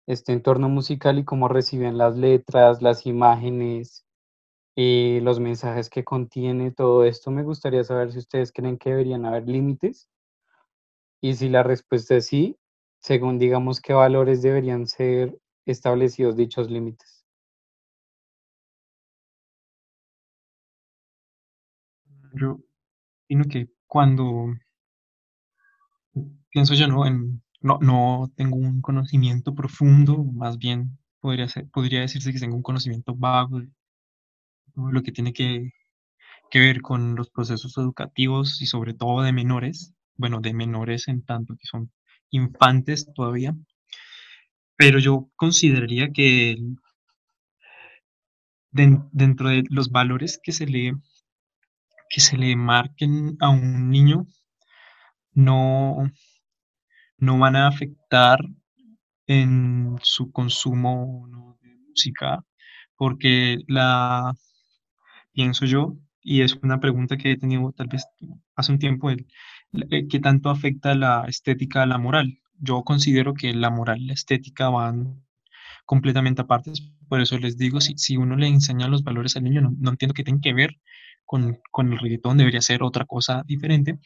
[0.07, 4.05] este entorno musical y cómo reciben las letras, las imágenes,
[4.81, 7.31] y los mensajes que contiene todo esto.
[7.31, 10.07] Me gustaría saber si ustedes creen que deberían haber límites
[11.21, 12.55] y si la respuesta es sí,
[13.01, 17.18] según digamos qué valores deberían ser establecidos dichos límites.
[22.33, 22.59] Yo
[23.25, 24.55] opino que cuando
[26.49, 27.05] pienso yo, ¿no?
[27.05, 32.63] En, no, no tengo un conocimiento profundo, más bien podría, podría decirse que tengo un
[32.63, 33.69] conocimiento vago de
[34.75, 35.71] lo que tiene que,
[36.49, 41.23] que ver con los procesos educativos y sobre todo de menores, bueno, de menores en
[41.23, 41.91] tanto que son
[42.31, 43.55] infantes todavía,
[44.77, 46.57] pero yo consideraría que
[48.71, 50.93] dentro de los valores que se le
[52.09, 54.27] que se le marquen a un niño
[55.33, 56.11] no,
[57.17, 58.39] no van a afectar
[59.27, 61.27] en su consumo
[61.61, 62.43] de música,
[62.95, 64.33] porque la,
[65.33, 68.05] pienso yo, y es una pregunta que he tenido tal vez
[68.55, 69.27] hace un tiempo, el,
[69.91, 72.39] eh, ¿qué tanto afecta la estética a la moral?
[72.57, 75.23] Yo considero que la moral y la estética van
[75.85, 76.71] completamente aparte,
[77.07, 79.91] por eso les digo, si, si uno le enseña los valores al niño, no, no
[79.91, 80.75] entiendo qué tienen que ver
[81.25, 81.59] con,
[81.91, 83.99] el reggaetón, debería ser otra cosa diferente,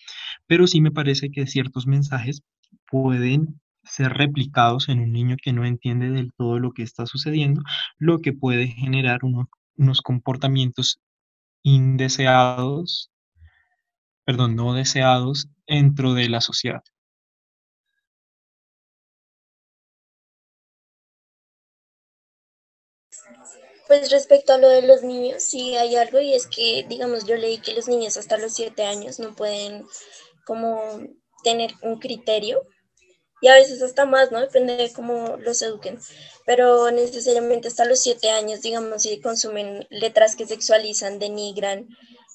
[0.47, 2.43] pero sí me parece que ciertos mensajes
[2.89, 7.61] pueden ser replicados en un niño que no entiende del todo lo que está sucediendo,
[7.97, 10.99] lo que puede generar uno, unos comportamientos
[11.63, 13.11] indeseados,
[14.25, 16.83] perdón, no deseados dentro de la sociedad.
[23.93, 27.35] Pues respecto a lo de los niños, sí hay algo y es que, digamos, yo
[27.35, 29.85] leí que los niños hasta los siete años no pueden
[30.47, 30.81] como
[31.43, 32.63] tener un criterio
[33.39, 34.41] y a veces hasta más, ¿no?
[34.41, 35.99] Depende de cómo los eduquen.
[36.47, 41.87] Pero necesariamente hasta los siete años, digamos, si consumen letras que sexualizan, denigran,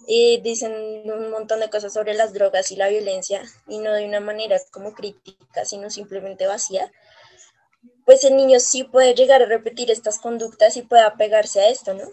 [0.06, 0.72] y dicen
[1.11, 4.61] un montón de cosas sobre las drogas y la violencia, y no de una manera
[4.70, 6.92] como crítica, sino simplemente vacía,
[8.09, 11.92] pues el niño sí puede llegar a repetir estas conductas y puede apegarse a esto,
[11.92, 12.04] ¿no?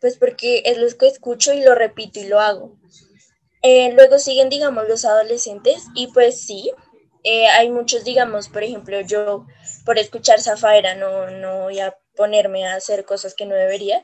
[0.00, 2.78] Pues porque es lo que escucho y lo repito y lo hago.
[3.60, 6.72] Eh, luego siguen, digamos, los adolescentes y pues sí,
[7.22, 9.44] eh, hay muchos, digamos, por ejemplo, yo
[9.84, 14.02] por escuchar Zafaira no, no voy a ponerme a hacer cosas que no debería.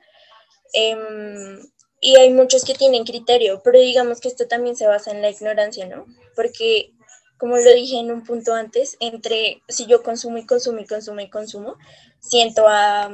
[0.74, 1.62] Em,
[2.02, 5.30] y hay muchos que tienen criterio, pero digamos que esto también se basa en la
[5.30, 6.04] ignorancia, ¿no?
[6.36, 6.92] Porque,
[7.38, 11.20] como lo dije en un punto antes, entre si yo consumo y consumo y consumo
[11.20, 11.76] y consumo,
[12.20, 13.10] siento a,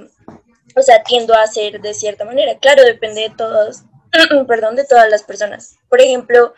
[0.76, 2.58] o sea, tiendo a hacer de cierta manera.
[2.58, 3.82] Claro, depende de todos,
[4.48, 5.76] perdón, de todas las personas.
[5.88, 6.54] Por ejemplo,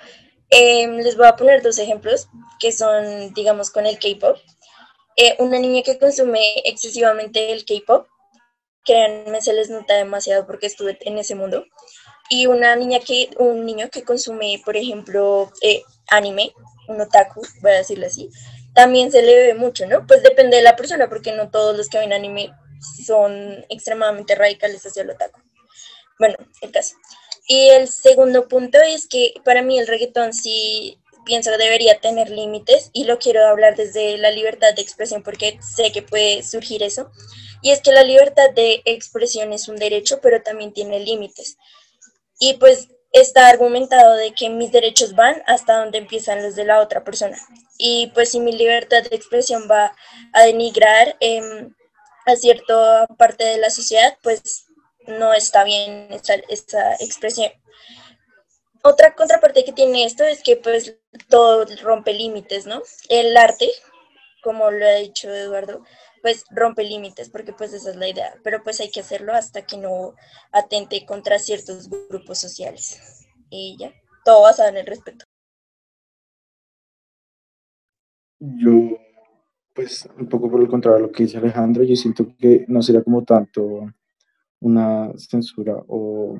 [0.50, 2.28] Em, les voy a poner dos ejemplos
[2.60, 4.36] que son, digamos, con el K-pop.
[5.16, 8.06] eh, una niña que consume excesivamente el K-pop,
[8.84, 11.64] créanme, se les nota demasiado porque estuve en ese mundo.
[12.30, 16.52] Y una niña que, un niño que consume, por ejemplo, eh, anime,
[16.88, 18.30] un otaku, voy a decirlo así,
[18.74, 20.06] también se le ve mucho, ¿no?
[20.06, 22.52] Pues depende de la persona, porque no todos los que ven anime
[23.06, 25.40] son extremadamente radicales hacia el otaku.
[26.18, 26.96] Bueno, el caso.
[27.48, 32.30] Y el segundo punto es que para mí el reggaetón sí pienso que debería tener
[32.30, 36.82] límites y lo quiero hablar desde la libertad de expresión porque sé que puede surgir
[36.82, 37.10] eso.
[37.62, 41.56] Y es que la libertad de expresión es un derecho, pero también tiene límites.
[42.38, 46.80] Y pues está argumentado de que mis derechos van hasta donde empiezan los de la
[46.80, 47.36] otra persona.
[47.78, 49.94] Y pues si mi libertad de expresión va
[50.32, 51.74] a denigrar em,
[52.26, 54.66] a cierta parte de la sociedad, pues
[55.06, 57.50] no está bien esa, esa expresión.
[58.82, 60.96] Otra contraparte que tiene esto es que pues
[61.28, 62.82] todo rompe límites, ¿no?
[63.08, 63.68] El arte,
[64.42, 65.82] como lo ha dicho Eduardo,
[66.22, 69.62] pues rompe límites, porque pues esa es la idea, pero pues hay que hacerlo hasta
[69.66, 70.14] que no
[70.52, 73.00] atente contra ciertos grupos sociales.
[73.50, 73.92] Y ya,
[74.24, 75.24] todo basado en el respeto.
[78.38, 78.98] Yo,
[79.74, 82.82] pues un poco por el contrario a lo que dice Alejandro, yo siento que no
[82.82, 83.92] sería como tanto
[84.60, 86.38] una censura o,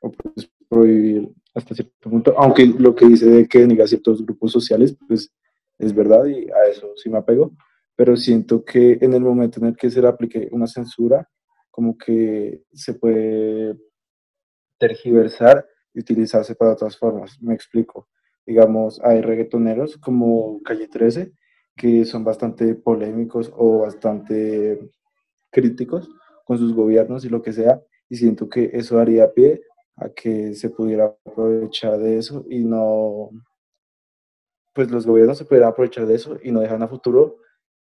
[0.00, 4.96] pues prohibir hasta cierto punto, aunque lo que dice de que niega ciertos grupos sociales,
[5.06, 5.32] pues
[5.78, 7.52] es verdad y a eso sí me apego,
[7.96, 11.28] pero siento que en el momento en el que se le aplique una censura,
[11.70, 13.76] como que se puede
[14.78, 17.40] tergiversar y utilizarse para otras formas.
[17.40, 18.08] Me explico.
[18.46, 21.32] Digamos, hay reggaetoneros como Calle 13
[21.76, 24.90] que son bastante polémicos o bastante
[25.50, 26.08] críticos
[26.44, 29.62] con sus gobiernos y lo que sea, y siento que eso haría pie
[29.96, 33.30] a que se pudiera aprovechar de eso y no,
[34.72, 37.38] pues los gobiernos se pudieran aprovechar de eso y no dejan a futuro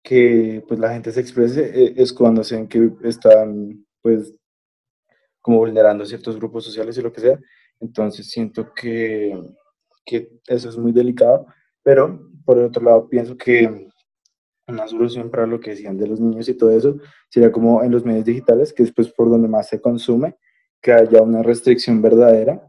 [0.03, 4.35] que pues la gente se exprese eh, es cuando sean que están pues
[5.41, 7.39] como vulnerando ciertos grupos sociales y lo que sea.
[7.81, 9.39] Entonces siento que,
[10.05, 11.47] que eso es muy delicado,
[11.83, 13.89] pero por el otro lado pienso que
[14.69, 16.97] una solución para lo que decían de los niños y todo eso
[17.29, 20.37] sería como en los medios digitales, que es pues por donde más se consume,
[20.81, 22.63] que haya una restricción verdadera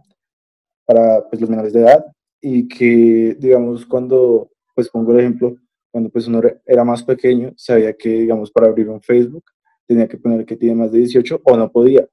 [0.85, 2.05] para pues, los menores de edad
[2.41, 5.55] y que digamos cuando pues pongo el ejemplo
[5.91, 9.43] cuando pues uno era más pequeño, sabía que, digamos, para abrir un Facebook
[9.85, 12.07] tenía que poner que tiene más de 18 o no podía.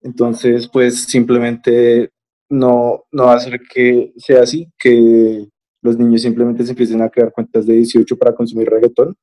[0.00, 2.10] Entonces, pues simplemente
[2.48, 5.46] no, no ser que sea así, que
[5.82, 9.16] los niños simplemente se empiecen a crear cuentas de 18 para consumir reggaetón,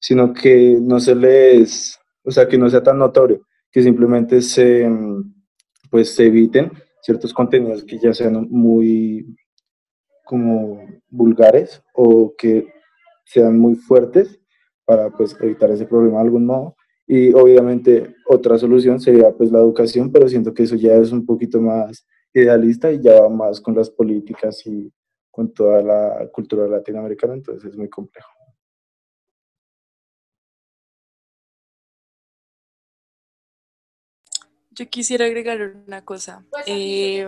[0.00, 4.88] sino que no se les, o sea, que no sea tan notorio, que simplemente se,
[5.90, 6.72] pues, se eviten
[7.02, 9.36] ciertos contenidos que ya sean muy
[10.24, 12.66] como vulgares o que
[13.26, 14.40] sean muy fuertes
[14.86, 16.76] para pues evitar ese problema de algún modo.
[17.06, 21.26] Y obviamente otra solución sería pues la educación, pero siento que eso ya es un
[21.26, 24.92] poquito más idealista y ya va más con las políticas y
[25.30, 28.30] con toda la cultura latinoamericana, entonces es muy complejo.
[34.70, 36.44] Yo quisiera agregar una cosa.
[36.66, 37.26] Eh,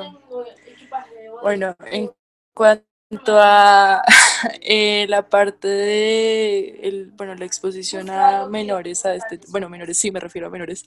[1.43, 2.11] bueno, en
[2.55, 4.03] cuanto a
[4.63, 10.11] eh, la parte de el, bueno, la exposición a menores, a este, bueno, menores, sí
[10.11, 10.85] me refiero a menores,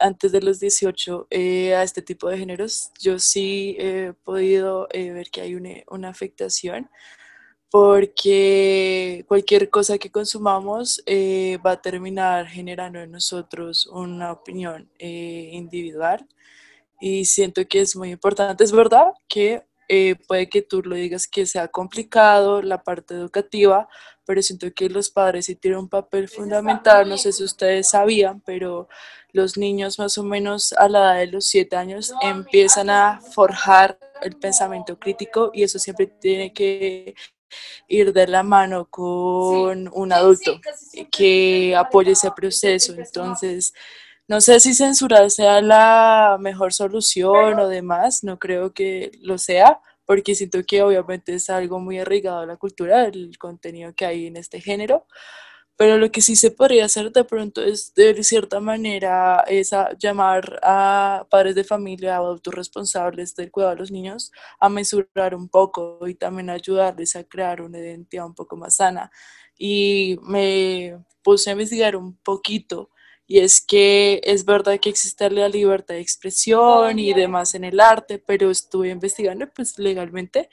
[0.00, 5.12] antes de los 18 eh, a este tipo de géneros, yo sí he podido eh,
[5.12, 6.88] ver que hay una, una, afectación
[7.70, 16.26] porque cualquier cosa que consumamos va a terminar generando en nosotros una opinión individual
[17.00, 18.64] y siento que es muy importante.
[18.64, 23.88] Es verdad que eh, puede que tú lo digas que sea complicado la parte educativa,
[24.24, 28.42] pero siento que los padres sí tienen un papel fundamental, no sé si ustedes sabían,
[28.42, 28.88] pero
[29.32, 33.98] los niños más o menos a la edad de los siete años empiezan a forjar
[34.20, 37.14] el pensamiento crítico y eso siempre tiene que
[37.86, 40.60] ir de la mano con un adulto
[41.10, 42.94] que apoye ese proceso.
[42.94, 43.72] Entonces,
[44.28, 49.80] no sé si censurar sea la mejor solución o demás, no creo que lo sea,
[50.04, 54.26] porque siento que obviamente es algo muy arraigado a la cultura, el contenido que hay
[54.26, 55.06] en este género,
[55.76, 60.58] pero lo que sí se podría hacer de pronto es de cierta manera es llamar
[60.62, 65.48] a padres de familia o adultos responsables del cuidado de los niños a mesurar un
[65.48, 69.10] poco y también ayudarles a crear una identidad un poco más sana.
[69.56, 72.90] Y me puse a investigar un poquito
[73.28, 77.78] y es que es verdad que existe la libertad de expresión y demás en el
[77.78, 80.48] arte, pero estuve investigando, pues legalmente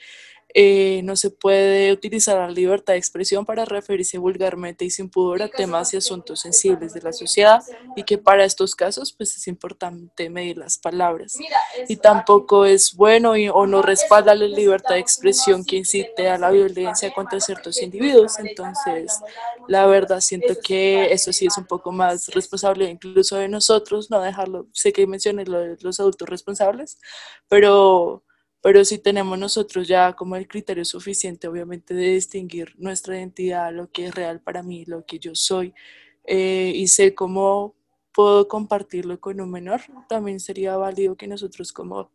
[0.58, 5.44] eh, no se puede utilizar la libertad de expresión para referirse vulgarmente y sin pudor
[5.44, 7.62] a temas y asuntos sensibles de la sociedad
[7.98, 11.38] y que para estos casos pues es importante medir las palabras.
[11.90, 16.52] Y tampoco es bueno o no respalda la libertad de expresión que incite a la
[16.52, 18.40] violencia contra ciertos individuos.
[18.40, 19.12] Entonces,
[19.68, 24.22] la verdad siento que eso sí es un poco más responsable incluso de nosotros, no
[24.22, 26.98] dejarlo, sé que mencioné lo de los adultos responsables,
[27.50, 28.24] pero
[28.66, 33.92] pero si tenemos nosotros ya como el criterio suficiente, obviamente, de distinguir nuestra identidad, lo
[33.92, 35.72] que es real para mí, lo que yo soy,
[36.24, 37.76] eh, y sé cómo
[38.12, 42.10] puedo compartirlo con un menor, también sería válido que nosotros como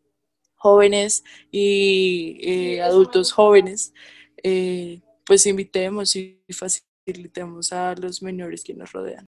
[0.57, 1.23] jóvenes
[1.53, 3.95] y eh, adultos jóvenes,
[4.43, 9.25] eh, pues invitemos y facilitemos a los menores que nos rodean.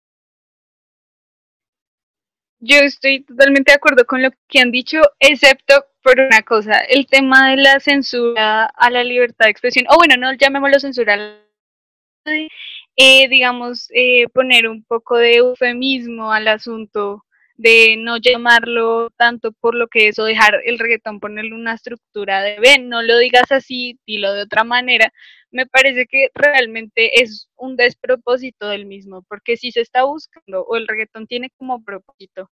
[2.60, 7.06] Yo estoy totalmente de acuerdo con lo que han dicho, excepto por una cosa, el
[7.06, 11.38] tema de la censura a la libertad de expresión, o bueno, no llamémoslo censura,
[12.96, 17.24] eh, digamos, eh, poner un poco de eufemismo al asunto
[17.58, 22.42] de no llamarlo tanto por lo que es o dejar el reggaetón ponerle una estructura
[22.42, 25.12] de ven, no lo digas así, dilo de otra manera,
[25.50, 30.76] me parece que realmente es un despropósito del mismo, porque si se está buscando o
[30.76, 32.50] el reggaetón tiene como propósito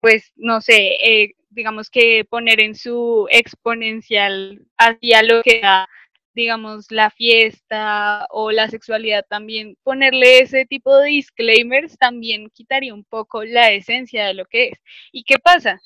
[0.00, 5.88] pues, no sé, eh, digamos que poner en su exponencial hacia lo que da,
[6.34, 13.04] digamos, la fiesta o la sexualidad también, ponerle ese tipo de disclaimers también quitaría un
[13.04, 14.78] poco la esencia de lo que es.
[15.12, 15.80] ¿Y qué pasa?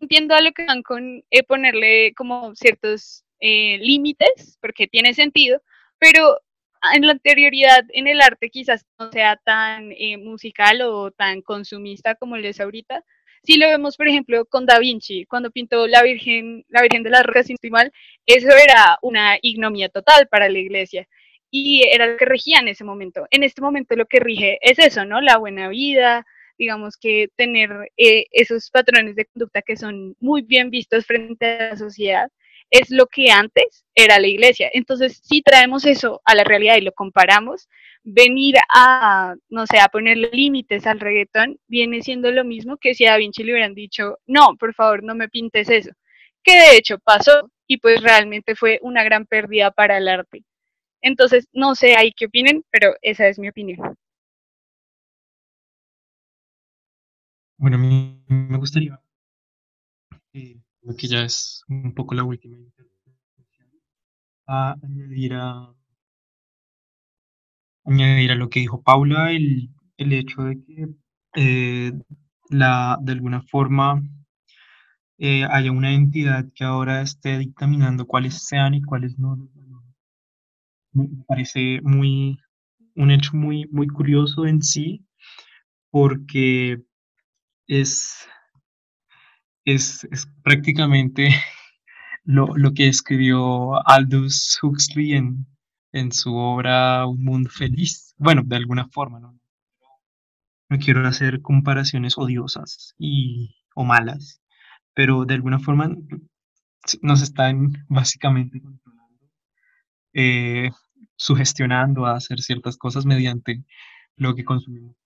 [0.00, 5.62] Entiendo a lo que van con eh, ponerle como ciertos eh, límites, porque tiene sentido,
[5.98, 6.40] pero
[6.94, 9.90] en la anterioridad en el arte quizás no sea tan
[10.22, 13.04] musical o tan consumista como lo es ahorita,
[13.44, 17.10] si lo vemos, por ejemplo, con Da Vinci, cuando pintó la Virgen, la Virgen de
[17.10, 17.92] las Rocas, sin mal,
[18.26, 21.06] eso era una ignomia total para la iglesia
[21.50, 23.26] y era lo que regía en ese momento.
[23.30, 25.20] En este momento lo que rige es eso, ¿no?
[25.20, 26.26] La buena vida,
[26.58, 31.68] digamos que tener eh, esos patrones de conducta que son muy bien vistos frente a
[31.70, 32.28] la sociedad
[32.70, 34.70] es lo que antes era la iglesia.
[34.72, 37.68] Entonces, si traemos eso a la realidad y lo comparamos,
[38.04, 43.06] venir a, no sé, a ponerle límites al reggaetón viene siendo lo mismo que si
[43.06, 45.90] a Vinci le hubieran dicho, no, por favor, no me pintes eso.
[46.42, 50.44] Que de hecho pasó y pues realmente fue una gran pérdida para el arte.
[51.02, 53.96] Entonces, no sé ahí qué opinen, pero esa es mi opinión.
[57.56, 59.00] Bueno, a mí me gustaría,
[60.32, 60.56] eh,
[60.98, 63.16] que ya es un poco la última intervención,
[64.46, 65.74] a añadir a
[67.84, 70.88] añadir a lo que dijo Paula el, el hecho de que
[71.36, 71.92] eh,
[72.50, 74.02] la, de alguna forma
[75.18, 79.36] eh, haya una entidad que ahora esté dictaminando cuáles sean y cuáles no.
[80.92, 82.38] Me parece muy,
[82.94, 85.04] un hecho muy, muy curioso en sí,
[85.90, 86.82] porque
[87.66, 88.28] es,
[89.64, 91.28] es, es prácticamente
[92.24, 95.46] lo, lo que escribió Aldous Huxley en,
[95.94, 98.14] en su obra Un Mundo Feliz.
[98.18, 99.38] Bueno, de alguna forma, ¿no?
[100.68, 104.42] No quiero hacer comparaciones odiosas y, o malas,
[104.92, 105.96] pero de alguna forma
[107.00, 109.30] nos están básicamente controlando,
[110.14, 110.70] eh,
[111.16, 113.64] sugestionando a hacer ciertas cosas mediante
[114.16, 114.96] lo que consumimos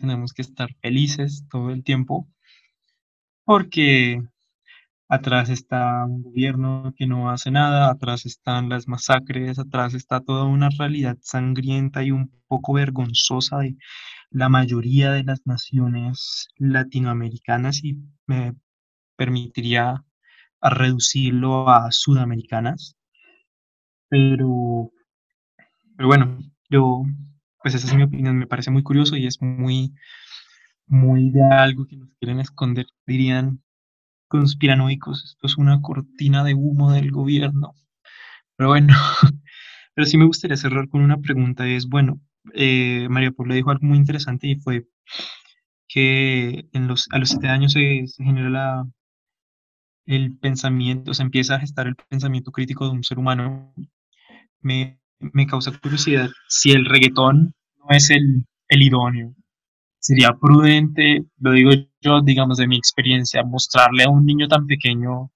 [0.00, 2.26] tenemos que estar felices todo el tiempo
[3.44, 4.22] porque
[5.08, 10.44] atrás está un gobierno que no hace nada, atrás están las masacres, atrás está toda
[10.44, 13.76] una realidad sangrienta y un poco vergonzosa de
[14.30, 18.54] la mayoría de las naciones latinoamericanas y me
[19.16, 20.04] permitiría
[20.62, 22.96] reducirlo a sudamericanas.
[24.08, 24.90] Pero,
[25.96, 26.38] pero bueno,
[26.70, 27.02] yo,
[27.62, 29.94] pues esa es mi opinión, me parece muy curioso y es muy,
[30.86, 33.63] muy de algo que nos quieren esconder, dirían
[34.34, 37.72] conspiranoicos, esto es una cortina de humo del gobierno.
[38.56, 38.92] Pero bueno,
[39.94, 42.20] pero sí me gustaría cerrar con una pregunta, es, bueno,
[42.52, 44.88] eh, María Paula dijo algo muy interesante y fue
[45.86, 48.86] que en los, a los siete años se, genera la,
[50.06, 53.72] el pensamiento, se empieza a gestar el pensamiento crítico de un ser humano.
[54.60, 59.36] Me, me causa curiosidad si el reggaetón no es el, el idóneo,
[60.00, 61.70] sería prudente, lo digo
[62.04, 65.30] yo, digamos, de mi experiencia, mostrarle a un niño tan pequeño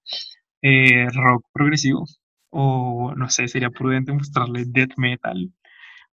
[0.63, 2.05] eh, rock progresivo,
[2.51, 5.53] o no sé, sería prudente mostrarle death metal,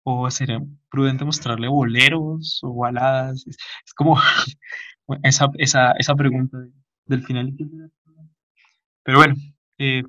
[0.03, 3.45] o sería prudente mostrarle boleros o baladas.
[3.47, 4.17] Es, como
[5.23, 6.57] esa, esa, esa, pregunta
[7.05, 7.53] del final.
[9.03, 9.35] Pero bueno,
[9.77, 10.03] eh,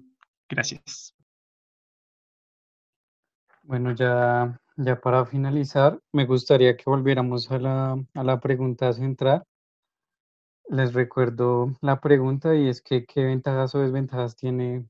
[0.52, 1.14] Gracias.
[3.62, 9.44] Bueno, ya, ya para finalizar, me gustaría que volviéramos a la, a la pregunta central.
[10.72, 14.86] Les recuerdo la pregunta y es que qué ventajas o desventajas tiene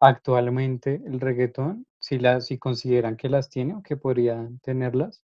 [0.00, 5.22] actualmente el reggaetón, si, las, si consideran que las tiene o que podrían tenerlas.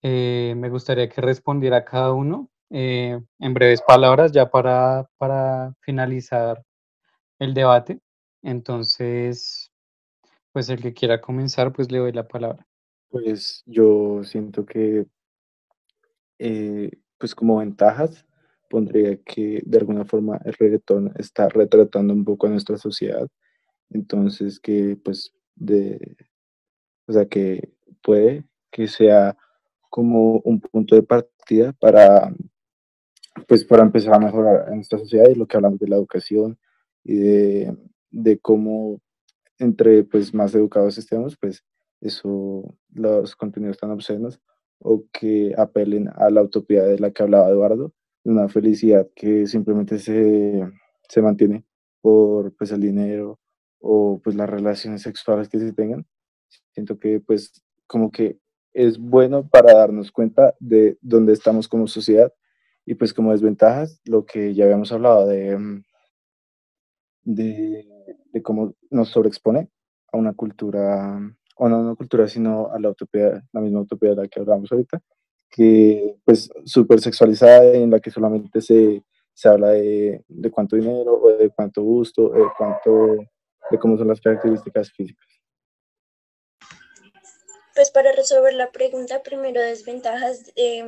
[0.00, 6.64] Eh, me gustaría que respondiera cada uno eh, en breves palabras ya para, para finalizar
[7.38, 8.00] el debate.
[8.40, 9.70] Entonces,
[10.52, 12.66] pues el que quiera comenzar, pues le doy la palabra.
[13.10, 15.06] Pues yo siento que,
[16.38, 18.24] eh, pues como ventajas,
[18.68, 23.28] pondría que de alguna forma el reggaetón está retratando un poco a nuestra sociedad.
[23.90, 26.16] Entonces que pues de,
[27.06, 29.36] o sea que puede que sea
[29.90, 32.32] como un punto de partida para
[33.48, 36.58] pues para empezar a mejorar en esta sociedad y lo que hablamos de la educación
[37.04, 37.76] y de,
[38.10, 39.00] de cómo
[39.58, 41.64] entre pues más educados estemos, pues
[42.00, 44.40] eso, los contenidos tan obscenos
[44.78, 47.92] o que apelen a la utopía de la que hablaba Eduardo,
[48.26, 50.68] una felicidad que simplemente se,
[51.08, 51.64] se mantiene
[52.00, 53.38] por pues el dinero
[53.80, 56.06] o pues las relaciones sexuales que se tengan.
[56.72, 58.38] Siento que pues como que
[58.72, 62.32] es bueno para darnos cuenta de dónde estamos como sociedad
[62.84, 65.84] y pues como desventajas, lo que ya habíamos hablado de, mm,
[67.24, 69.68] de, cómo nos sobreexpone
[70.12, 71.18] a una cultura,
[71.56, 74.40] o no a una cultura, sino a la utopía, la misma utopía de la que
[74.40, 75.02] hablamos ahorita,
[75.50, 81.14] que pues súper sexualizada en la que solamente se, se habla de, de, cuánto dinero,
[81.14, 83.16] o de cuánto gusto, de cuánto,
[83.70, 85.26] de cómo son las características físicas.
[87.74, 90.82] Pues para resolver la pregunta, primero desventajas, eh,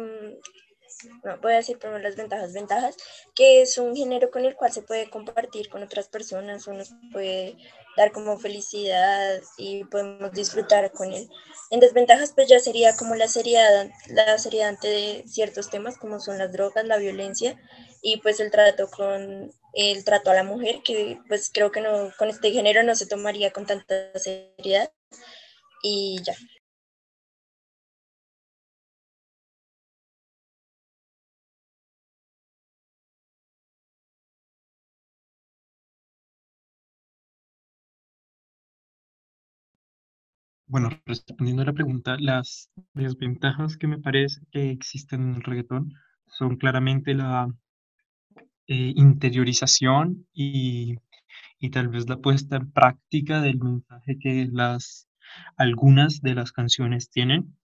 [1.22, 2.96] no, voy a decir primero las ventajas, ventajas,
[3.34, 6.82] que es un género con el cual se puede compartir con otras personas, uno
[7.12, 7.56] puede
[7.98, 11.28] dar como felicidad y podemos disfrutar con él.
[11.70, 16.38] En desventajas, pues ya sería como la seriedad, la seriedad ante ciertos temas como son
[16.38, 17.60] las drogas, la violencia
[18.00, 22.12] y pues el trato con el trato a la mujer, que pues creo que no,
[22.16, 24.90] con este género no se tomaría con tanta seriedad
[25.82, 26.34] y ya.
[40.70, 45.94] Bueno, respondiendo a la pregunta, las desventajas que me parece que existen en el reggaetón
[46.26, 47.48] son claramente la
[48.66, 50.96] eh, interiorización y,
[51.58, 55.08] y, tal vez la puesta en práctica del mensaje que las,
[55.56, 57.56] algunas de las canciones tienen.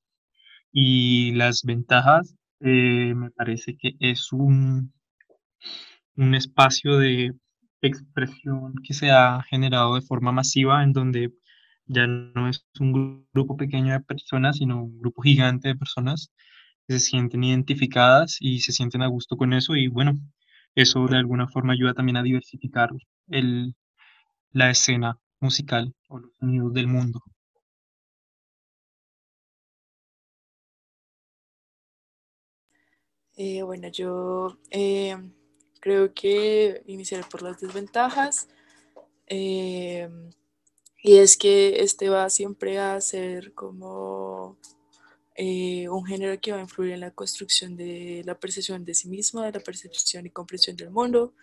[0.72, 4.94] Y las ventajas, eh, me parece que es un,
[6.16, 7.34] un espacio de
[7.82, 11.34] expresión que se ha generado de forma masiva en donde
[11.86, 16.30] ya no es un grupo pequeño de personas, sino un grupo gigante de personas
[16.86, 20.14] que se sienten identificadas y se sienten a gusto con eso y bueno,
[20.74, 22.90] eso de alguna forma ayuda también a diversificar
[23.28, 23.74] el,
[24.52, 27.20] la escena musical o los sonidos del mundo.
[33.36, 35.16] Eh, bueno, yo eh,
[35.80, 38.48] creo que iniciaré por las desventajas.
[39.26, 40.08] Eh,
[41.04, 44.56] y es que este va siempre a ser como
[45.36, 49.08] eh, un género que va a influir en la construcción de la percepción de sí
[49.08, 51.34] mismo, de la percepción y comprensión del mundo,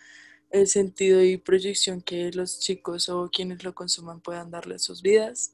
[0.49, 5.03] el sentido y proyección que los chicos o quienes lo consuman puedan darle a sus
[5.03, 5.53] vidas.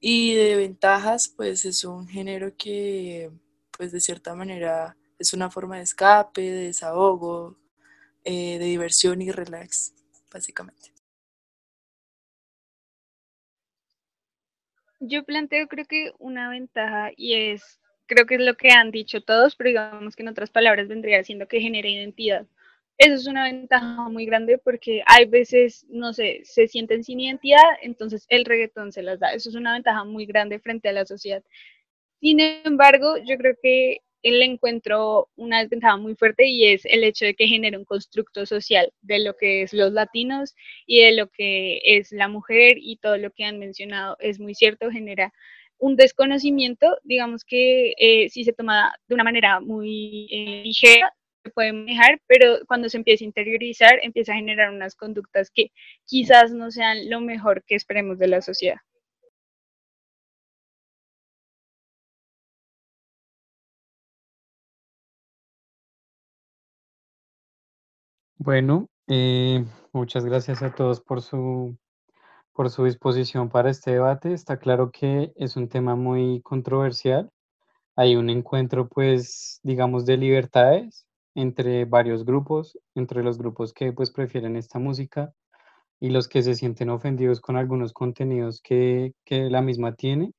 [0.00, 3.30] Y de ventajas, pues es un género que,
[3.76, 7.58] pues de cierta manera, es una forma de escape, de desahogo,
[8.24, 9.92] eh, de diversión y relax,
[10.32, 10.99] básicamente.
[15.00, 19.22] Yo planteo creo que una ventaja y es, creo que es lo que han dicho
[19.22, 22.46] todos, pero digamos que en otras palabras vendría siendo que genera identidad.
[22.98, 27.62] Eso es una ventaja muy grande porque hay veces, no sé, se sienten sin identidad,
[27.80, 29.32] entonces el reggaetón se las da.
[29.32, 31.42] Eso es una ventaja muy grande frente a la sociedad.
[32.20, 37.24] Sin embargo, yo creo que le encuentro una desventaja muy fuerte y es el hecho
[37.24, 40.54] de que genere un constructo social de lo que es los latinos
[40.86, 44.54] y de lo que es la mujer y todo lo que han mencionado es muy
[44.54, 45.32] cierto, genera
[45.78, 51.50] un desconocimiento, digamos que eh, si se toma de una manera muy eh, ligera, se
[51.50, 55.72] puede manejar, pero cuando se empieza a interiorizar, empieza a generar unas conductas que
[56.04, 58.76] quizás no sean lo mejor que esperemos de la sociedad.
[68.42, 71.76] Bueno, eh, muchas gracias a todos por su,
[72.54, 74.32] por su disposición para este debate.
[74.32, 77.30] Está claro que es un tema muy controversial.
[77.96, 84.10] Hay un encuentro, pues, digamos, de libertades entre varios grupos, entre los grupos que pues
[84.12, 85.32] prefieren esta música
[86.00, 90.32] y los que se sienten ofendidos con algunos contenidos que, que la misma tiene.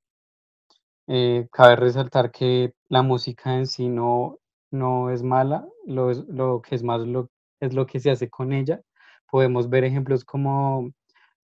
[1.07, 4.39] Eh, cabe resaltar que la música en sí no,
[4.71, 7.29] no es mala, lo, lo que es más lo,
[7.61, 8.81] es lo que se hace con ella.
[9.29, 10.91] Podemos ver ejemplos como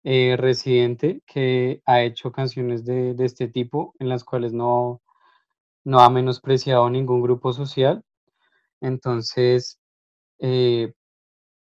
[0.04, 5.02] eh, Residente, que ha hecho canciones de, de, este tipo, en las cuales no,
[5.84, 8.04] no ha menospreciado ningún grupo social.
[8.82, 9.80] Entonces,
[10.40, 10.94] eh,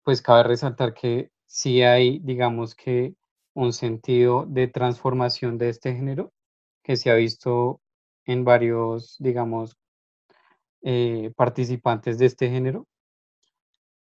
[0.03, 3.15] pues cabe resaltar que sí hay, digamos que,
[3.53, 6.31] un sentido de transformación de este género
[6.83, 7.81] que se ha visto
[8.25, 9.77] en varios, digamos,
[10.83, 12.87] eh, participantes de este género.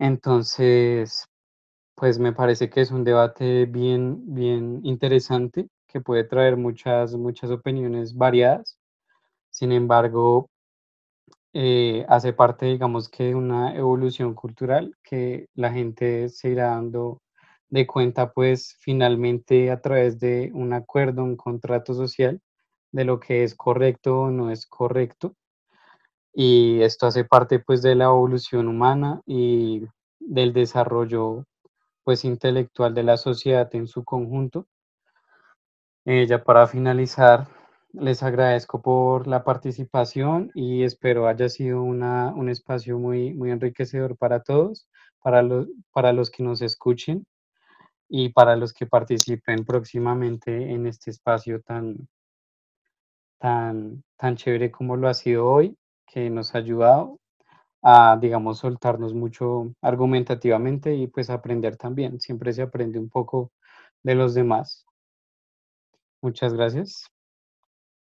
[0.00, 1.26] Entonces,
[1.96, 7.50] pues me parece que es un debate bien, bien interesante que puede traer muchas, muchas
[7.50, 8.78] opiniones variadas.
[9.50, 10.48] Sin embargo,
[11.54, 17.22] eh, hace parte, digamos que, de una evolución cultural que la gente se irá dando
[17.70, 22.40] de cuenta, pues finalmente a través de un acuerdo, un contrato social,
[22.92, 25.34] de lo que es correcto o no es correcto.
[26.34, 29.86] Y esto hace parte pues de la evolución humana y
[30.18, 31.46] del desarrollo
[32.02, 34.66] pues intelectual de la sociedad en su conjunto.
[36.04, 37.46] Eh, ya para finalizar,
[37.92, 44.16] les agradezco por la participación y espero haya sido una, un espacio muy, muy enriquecedor
[44.16, 44.88] para todos,
[45.22, 47.24] para, los para los que nos escuchen
[48.08, 52.08] y para los que participen próximamente en este espacio tan,
[53.38, 55.76] tan, tan chévere como lo ha sido hoy,
[56.14, 57.18] que nos ha ayudado
[57.82, 62.20] a, digamos, soltarnos mucho argumentativamente y pues aprender también.
[62.20, 63.52] Siempre se aprende un poco
[64.04, 64.86] de los demás.
[66.22, 67.06] Muchas gracias.